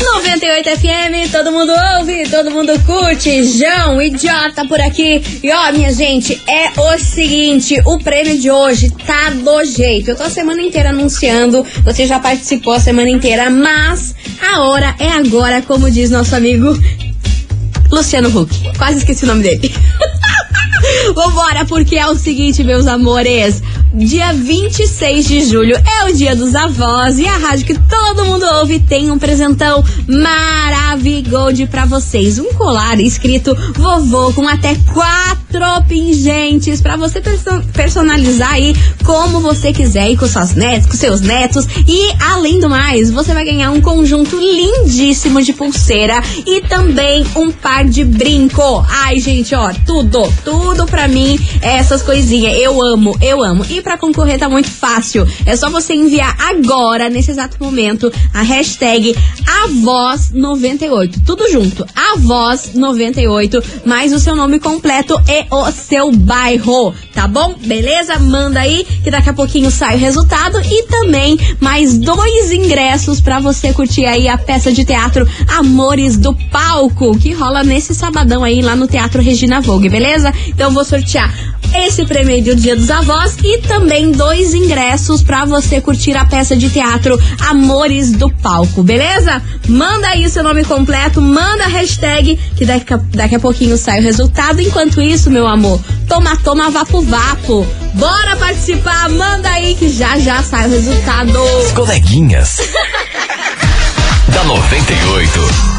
98 0.00 0.70
FM, 0.70 1.32
todo 1.32 1.50
mundo 1.50 1.72
ouve, 1.98 2.28
todo 2.28 2.50
mundo 2.50 2.72
curte. 2.84 3.44
João, 3.44 4.00
idiota 4.00 4.64
por 4.66 4.80
aqui. 4.80 5.22
E 5.42 5.50
ó, 5.50 5.72
minha 5.72 5.92
gente, 5.92 6.40
é 6.46 6.70
o 6.80 6.98
seguinte: 6.98 7.80
o 7.84 7.98
prêmio 7.98 8.38
de 8.38 8.50
hoje 8.50 8.90
tá 9.06 9.30
do 9.30 9.64
jeito. 9.64 10.10
Eu 10.10 10.16
tô 10.16 10.24
a 10.24 10.30
semana 10.30 10.60
inteira 10.60 10.90
anunciando, 10.90 11.64
você 11.84 12.06
já 12.06 12.20
participou 12.20 12.74
a 12.74 12.80
semana 12.80 13.10
inteira, 13.10 13.50
mas 13.50 14.14
a 14.40 14.60
hora 14.60 14.94
é 14.98 15.08
agora, 15.08 15.62
como 15.62 15.90
diz 15.90 16.10
nosso 16.10 16.34
amigo 16.36 16.78
Luciano 17.90 18.28
Huck. 18.28 18.76
Quase 18.76 18.98
esqueci 18.98 19.24
o 19.24 19.26
nome 19.26 19.42
dele. 19.42 19.74
Vambora, 21.12 21.64
porque 21.64 21.96
é 21.96 22.06
o 22.06 22.14
seguinte, 22.14 22.62
meus 22.62 22.86
amores. 22.86 23.62
Dia 23.94 24.32
26 24.32 25.26
de 25.26 25.44
julho 25.46 25.74
é 25.76 26.10
o 26.10 26.14
dia 26.14 26.36
dos 26.36 26.54
avós 26.54 27.18
e 27.18 27.26
a 27.26 27.36
rádio 27.36 27.66
que 27.66 27.74
todo 27.74 28.24
mundo 28.26 28.44
ouve 28.60 28.78
tem 28.80 29.10
um 29.10 29.18
presentão 29.18 29.82
maravigold 30.06 31.66
pra 31.68 31.84
vocês. 31.86 32.38
Um 32.38 32.52
colar 32.52 33.00
escrito 33.00 33.54
vovô 33.74 34.32
com 34.32 34.46
até 34.46 34.76
quatro 34.92 35.38
pingentes 35.88 36.80
pra 36.80 36.96
você 36.96 37.20
perso- 37.20 37.62
personalizar 37.72 38.52
aí 38.52 38.74
como 39.04 39.40
você 39.40 39.72
quiser 39.72 40.10
e 40.10 40.16
com 40.16 40.26
suas 40.26 40.52
com 40.52 40.96
seus 40.96 41.20
netos. 41.20 41.66
E 41.86 42.12
além 42.22 42.60
do 42.60 42.68
mais, 42.68 43.10
você 43.10 43.32
vai 43.32 43.44
ganhar 43.44 43.70
um 43.70 43.80
conjunto 43.80 44.36
lindíssimo 44.38 45.42
de 45.42 45.52
pulseira 45.52 46.22
e 46.46 46.60
também 46.62 47.24
um 47.34 47.50
par 47.50 47.84
de 47.84 48.04
brinco. 48.04 48.84
Ai, 48.88 49.18
gente, 49.20 49.54
ó, 49.54 49.72
tudo, 49.86 50.30
tudo 50.44 50.84
pra 50.86 51.08
mim, 51.08 51.38
essas 51.62 52.02
coisinhas. 52.02 52.54
Eu 52.58 52.80
amo, 52.82 53.16
eu 53.20 53.42
amo. 53.42 53.64
E 53.70 53.77
pra 53.82 53.98
concorrer 53.98 54.38
tá 54.38 54.48
muito 54.48 54.70
fácil. 54.70 55.26
É 55.44 55.56
só 55.56 55.70
você 55.70 55.94
enviar 55.94 56.36
agora, 56.38 57.08
nesse 57.08 57.30
exato 57.30 57.56
momento, 57.60 58.12
a 58.32 58.42
hashtag 58.42 59.14
AVOZ98. 59.66 61.22
Tudo 61.24 61.50
junto. 61.50 61.84
AVOZ98, 62.16 63.64
mais 63.84 64.12
o 64.12 64.18
seu 64.18 64.34
nome 64.34 64.60
completo 64.60 65.20
e 65.28 65.46
o 65.50 65.70
seu 65.70 66.10
bairro. 66.12 66.94
Tá 67.14 67.26
bom? 67.26 67.54
Beleza? 67.64 68.18
Manda 68.18 68.60
aí 68.60 68.86
que 69.02 69.10
daqui 69.10 69.30
a 69.30 69.34
pouquinho 69.34 69.70
sai 69.70 69.96
o 69.96 69.98
resultado. 69.98 70.58
E 70.60 70.84
também 70.84 71.38
mais 71.60 71.98
dois 71.98 72.52
ingressos 72.52 73.20
pra 73.20 73.40
você 73.40 73.72
curtir 73.72 74.04
aí 74.04 74.28
a 74.28 74.38
peça 74.38 74.72
de 74.72 74.84
teatro 74.84 75.26
Amores 75.56 76.16
do 76.16 76.34
Palco, 76.50 77.18
que 77.18 77.32
rola 77.32 77.64
nesse 77.64 77.94
sabadão 77.94 78.44
aí 78.44 78.60
lá 78.60 78.76
no 78.76 78.86
Teatro 78.86 79.22
Regina 79.22 79.60
Vogue, 79.60 79.88
beleza? 79.88 80.32
Então 80.48 80.70
vou 80.70 80.84
sortear 80.84 81.32
esse 81.74 82.04
prêmio 82.06 82.34
aí 82.34 82.42
do 82.42 82.54
Dia 82.54 82.74
dos 82.74 82.90
Avós 82.90 83.36
e 83.42 83.58
também 83.68 84.10
dois 84.10 84.54
ingressos 84.54 85.22
pra 85.22 85.44
você 85.44 85.80
curtir 85.80 86.16
a 86.16 86.24
peça 86.24 86.56
de 86.56 86.70
teatro 86.70 87.20
Amores 87.48 88.10
do 88.10 88.30
Palco, 88.30 88.82
beleza? 88.82 89.40
Manda 89.68 90.08
aí 90.08 90.28
seu 90.28 90.42
nome 90.42 90.64
completo, 90.64 91.20
manda 91.20 91.64
a 91.64 91.68
hashtag 91.68 92.36
que 92.56 92.64
daqui 92.64 92.94
a, 92.94 92.96
daqui 92.96 93.34
a 93.36 93.40
pouquinho 93.40 93.76
sai 93.76 94.00
o 94.00 94.02
resultado. 94.02 94.60
Enquanto 94.60 95.00
isso, 95.00 95.30
meu 95.30 95.46
amor, 95.46 95.80
toma, 96.08 96.34
toma, 96.38 96.70
vapo, 96.70 97.02
vapo. 97.02 97.66
Bora 97.94 98.36
participar, 98.36 99.08
manda 99.10 99.50
aí 99.50 99.74
que 99.74 99.88
já 99.90 100.18
já 100.18 100.42
sai 100.42 100.66
o 100.66 100.70
resultado. 100.70 101.38
As 101.64 101.72
coleguinhas. 101.72 102.58
da 104.32 104.44
98. 104.44 105.77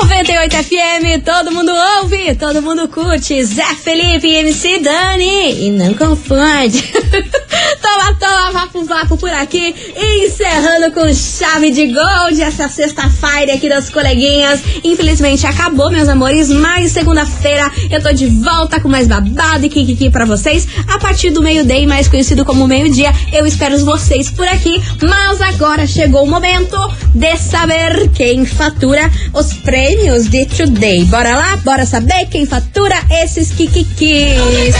98 0.00 0.56
FM, 0.56 1.22
todo 1.22 1.52
mundo 1.52 1.72
ouve, 2.00 2.34
todo 2.34 2.62
mundo 2.62 2.88
curte. 2.88 3.44
Zé 3.44 3.62
Felipe 3.74 4.32
MC 4.32 4.78
Dani. 4.78 5.66
E 5.66 5.70
não 5.70 5.92
confunde. 5.92 6.82
toma, 7.80 8.14
toma, 8.14 8.52
vapo, 8.52 8.84
vapo 8.84 9.16
por 9.16 9.30
aqui. 9.30 9.74
Encerrando 9.96 10.92
com 10.92 11.12
chave 11.12 11.70
de 11.70 11.86
gold 11.88 12.40
essa 12.40 12.68
sexta-feira 12.68 13.54
aqui 13.54 13.68
das 13.68 13.90
coleguinhas. 13.90 14.60
Infelizmente 14.84 15.46
acabou, 15.46 15.90
meus 15.90 16.08
amores, 16.08 16.48
mas 16.48 16.92
segunda-feira 16.92 17.70
eu 17.90 18.02
tô 18.02 18.12
de 18.12 18.26
volta 18.26 18.80
com 18.80 18.88
mais 18.88 19.06
babado 19.06 19.66
e 19.66 19.68
kikiki 19.68 20.10
pra 20.10 20.24
vocês. 20.24 20.66
A 20.88 20.98
partir 20.98 21.30
do 21.30 21.42
meio-dia, 21.42 21.86
mais 21.86 22.08
conhecido 22.08 22.44
como 22.44 22.66
meio-dia, 22.66 23.12
eu 23.32 23.46
espero 23.46 23.78
vocês 23.84 24.30
por 24.30 24.46
aqui. 24.46 24.82
Mas 25.02 25.40
agora 25.40 25.86
chegou 25.86 26.24
o 26.24 26.30
momento 26.30 26.76
de 27.14 27.36
saber 27.36 28.10
quem 28.10 28.44
fatura 28.44 29.10
os 29.32 29.52
prêmios 29.54 30.28
de 30.28 30.46
Today. 30.46 31.04
Bora 31.04 31.36
lá? 31.36 31.56
Bora 31.58 31.86
saber 31.86 32.26
quem 32.26 32.46
fatura 32.46 32.96
esses 33.22 33.50
kikikis. 33.50 34.74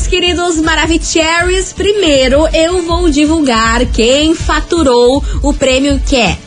Meus 0.00 0.06
queridos 0.06 0.56
Maravicheries. 0.60 1.72
Primeiro, 1.72 2.46
eu 2.54 2.82
vou 2.82 3.10
divulgar 3.10 3.84
quem 3.86 4.34
faturou 4.34 5.22
o 5.42 5.52
prêmio 5.52 6.00
que 6.06 6.16
é 6.16 6.38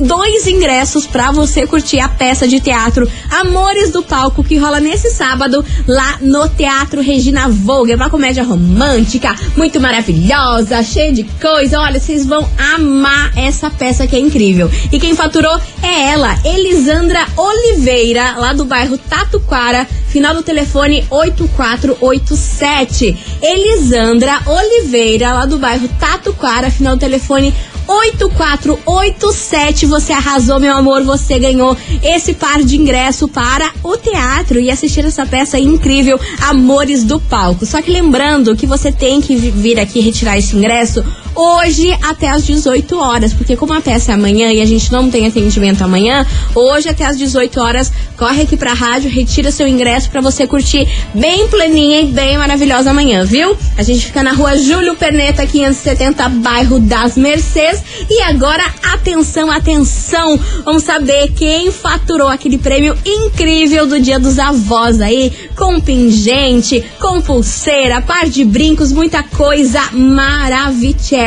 dois 0.00 0.46
ingressos 0.46 1.06
pra 1.06 1.30
você 1.30 1.66
curtir 1.66 2.00
a 2.00 2.08
peça 2.08 2.48
de 2.48 2.60
teatro 2.60 3.10
Amores 3.30 3.90
do 3.90 4.02
Palco 4.02 4.42
que 4.44 4.56
rola 4.56 4.80
nesse 4.80 5.10
sábado 5.10 5.64
lá 5.86 6.18
no 6.22 6.48
Teatro 6.48 7.02
Regina 7.02 7.48
Vogue. 7.48 7.92
É 7.92 7.96
uma 7.96 8.08
comédia 8.08 8.44
romântica, 8.44 9.34
muito 9.56 9.80
maravilhosa, 9.80 10.82
cheia 10.82 11.12
de 11.12 11.24
coisa. 11.24 11.80
Olha, 11.80 12.00
vocês 12.00 12.24
vão 12.24 12.48
amar 12.74 13.36
essa 13.36 13.68
peça 13.70 14.06
que 14.06 14.16
é 14.16 14.20
incrível. 14.20 14.70
E 14.92 14.98
quem 14.98 15.14
faturou 15.14 15.58
é 15.82 16.12
ela, 16.12 16.38
Elisandra 16.44 17.26
Oliveira, 17.36 18.36
lá 18.36 18.52
do 18.52 18.64
bairro 18.64 18.96
Tatuquara, 18.96 19.86
final 20.08 20.32
do 20.34 20.42
telefone 20.42 21.04
8487. 21.10 22.93
Elisandra 23.42 24.40
Oliveira, 24.46 25.32
lá 25.32 25.46
do 25.46 25.58
bairro 25.58 25.88
Tatuquara, 25.98 26.70
final 26.70 26.94
do 26.96 27.00
telefone 27.00 27.52
8487. 27.86 29.86
Você 29.86 30.12
arrasou, 30.12 30.58
meu 30.60 30.74
amor. 30.74 31.02
Você 31.04 31.38
ganhou 31.38 31.76
esse 32.02 32.34
par 32.34 32.62
de 32.62 32.76
ingresso 32.76 33.28
para 33.28 33.70
o 33.82 33.96
teatro 33.96 34.58
e 34.58 34.70
assistir 34.70 35.04
essa 35.04 35.26
peça 35.26 35.58
incrível, 35.58 36.18
Amores 36.40 37.04
do 37.04 37.20
Palco. 37.20 37.66
Só 37.66 37.80
que 37.82 37.90
lembrando 37.90 38.56
que 38.56 38.66
você 38.66 38.90
tem 38.92 39.20
que 39.20 39.36
vi- 39.36 39.50
vir 39.50 39.78
aqui 39.80 40.00
retirar 40.00 40.38
esse 40.38 40.56
ingresso 40.56 41.04
hoje 41.34 41.96
até 42.02 42.28
às 42.28 42.44
18 42.44 42.96
horas, 42.96 43.32
porque 43.32 43.56
como 43.56 43.72
a 43.72 43.80
peça 43.80 44.12
é 44.12 44.14
amanhã 44.14 44.52
e 44.52 44.60
a 44.60 44.66
gente 44.66 44.90
não 44.92 45.10
tem 45.10 45.26
atendimento 45.26 45.82
amanhã, 45.82 46.26
hoje 46.54 46.88
até 46.88 47.04
às 47.04 47.18
18 47.18 47.60
horas, 47.60 47.92
corre 48.16 48.42
aqui 48.42 48.56
pra 48.56 48.72
rádio, 48.72 49.10
retira 49.10 49.50
seu 49.50 49.66
ingresso 49.66 50.10
pra 50.10 50.20
você 50.20 50.46
curtir 50.46 50.88
bem 51.12 51.48
pleninha 51.48 52.02
e 52.02 52.06
bem 52.06 52.38
maravilhosa 52.38 52.90
amanhã, 52.90 53.24
viu? 53.24 53.56
A 53.76 53.82
gente 53.82 54.06
fica 54.06 54.22
na 54.22 54.32
rua 54.32 54.56
Júlio 54.56 54.94
Perneta, 54.94 55.46
570, 55.46 56.28
bairro 56.28 56.78
das 56.78 57.16
Mercês. 57.16 57.82
E 58.08 58.22
agora, 58.22 58.64
atenção, 58.92 59.50
atenção! 59.50 60.38
Vamos 60.64 60.84
saber 60.84 61.32
quem 61.32 61.70
faturou 61.70 62.28
aquele 62.28 62.58
prêmio 62.58 62.96
incrível 63.04 63.86
do 63.86 64.00
Dia 64.00 64.18
dos 64.18 64.38
Avós 64.38 65.00
aí, 65.00 65.32
com 65.56 65.80
pingente, 65.80 66.84
com 67.00 67.20
pulseira, 67.20 68.00
par 68.00 68.28
de 68.28 68.44
brincos, 68.44 68.92
muita 68.92 69.22
coisa 69.22 69.80
maravilhosa. 69.92 71.23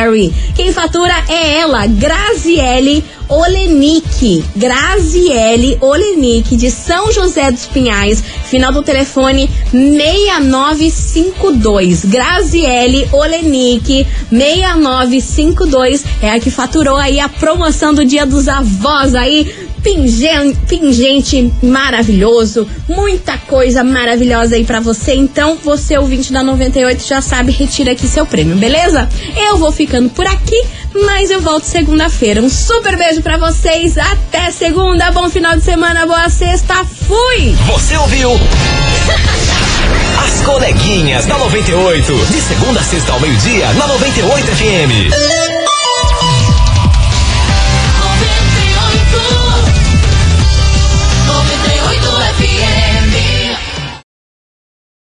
Quem 0.55 0.71
fatura 0.71 1.13
é 1.27 1.59
ela, 1.59 1.85
Graziele 1.87 3.03
Olenick. 3.27 4.45
Graziele 4.55 5.77
Olenick, 5.81 6.55
de 6.55 6.71
São 6.71 7.11
José 7.11 7.51
dos 7.51 7.65
Pinhais, 7.65 8.23
final 8.45 8.71
do 8.71 8.81
telefone 8.83 9.49
6952. 9.71 12.05
Graziele 12.05 13.09
Olenick, 13.11 14.05
6952, 14.31 16.05
é 16.21 16.29
a 16.31 16.39
que 16.39 16.51
faturou 16.51 16.95
aí 16.95 17.19
a 17.19 17.27
promoção 17.27 17.93
do 17.93 18.05
Dia 18.05 18.25
dos 18.25 18.47
Avós 18.47 19.13
aí. 19.15 19.66
Pingente, 19.83 20.57
pingente 20.67 21.53
maravilhoso, 21.61 22.67
muita 22.87 23.37
coisa 23.37 23.83
maravilhosa 23.83 24.55
aí 24.55 24.63
pra 24.65 24.79
você. 24.79 25.13
Então, 25.13 25.57
você 25.63 25.97
ouvinte 25.97 26.33
da 26.33 26.43
98 26.43 27.05
já 27.05 27.21
sabe, 27.21 27.51
retira 27.51 27.91
aqui 27.91 28.07
seu 28.07 28.25
prêmio, 28.25 28.55
beleza? 28.55 29.07
Eu 29.35 29.57
vou 29.57 29.71
ficando 29.71 30.09
por 30.09 30.25
aqui, 30.25 30.61
mas 31.05 31.31
eu 31.31 31.41
volto 31.41 31.63
segunda-feira. 31.63 32.41
Um 32.41 32.49
super 32.49 32.97
beijo 32.97 33.21
pra 33.21 33.37
vocês, 33.37 33.97
até 33.97 34.51
segunda, 34.51 35.11
bom 35.11 35.29
final 35.29 35.55
de 35.55 35.63
semana, 35.63 36.05
boa 36.05 36.29
sexta, 36.29 36.83
fui! 36.85 37.55
Você 37.67 37.95
ouviu? 37.97 38.31
As 40.23 40.41
coleguinhas 40.41 41.25
da 41.25 41.37
98. 41.37 42.13
De 42.25 42.41
segunda 42.41 42.79
a 42.79 42.83
sexta 42.83 43.13
ao 43.13 43.19
meio-dia, 43.19 43.71
na 43.73 43.87
98 43.87 44.47
FM. 44.47 45.56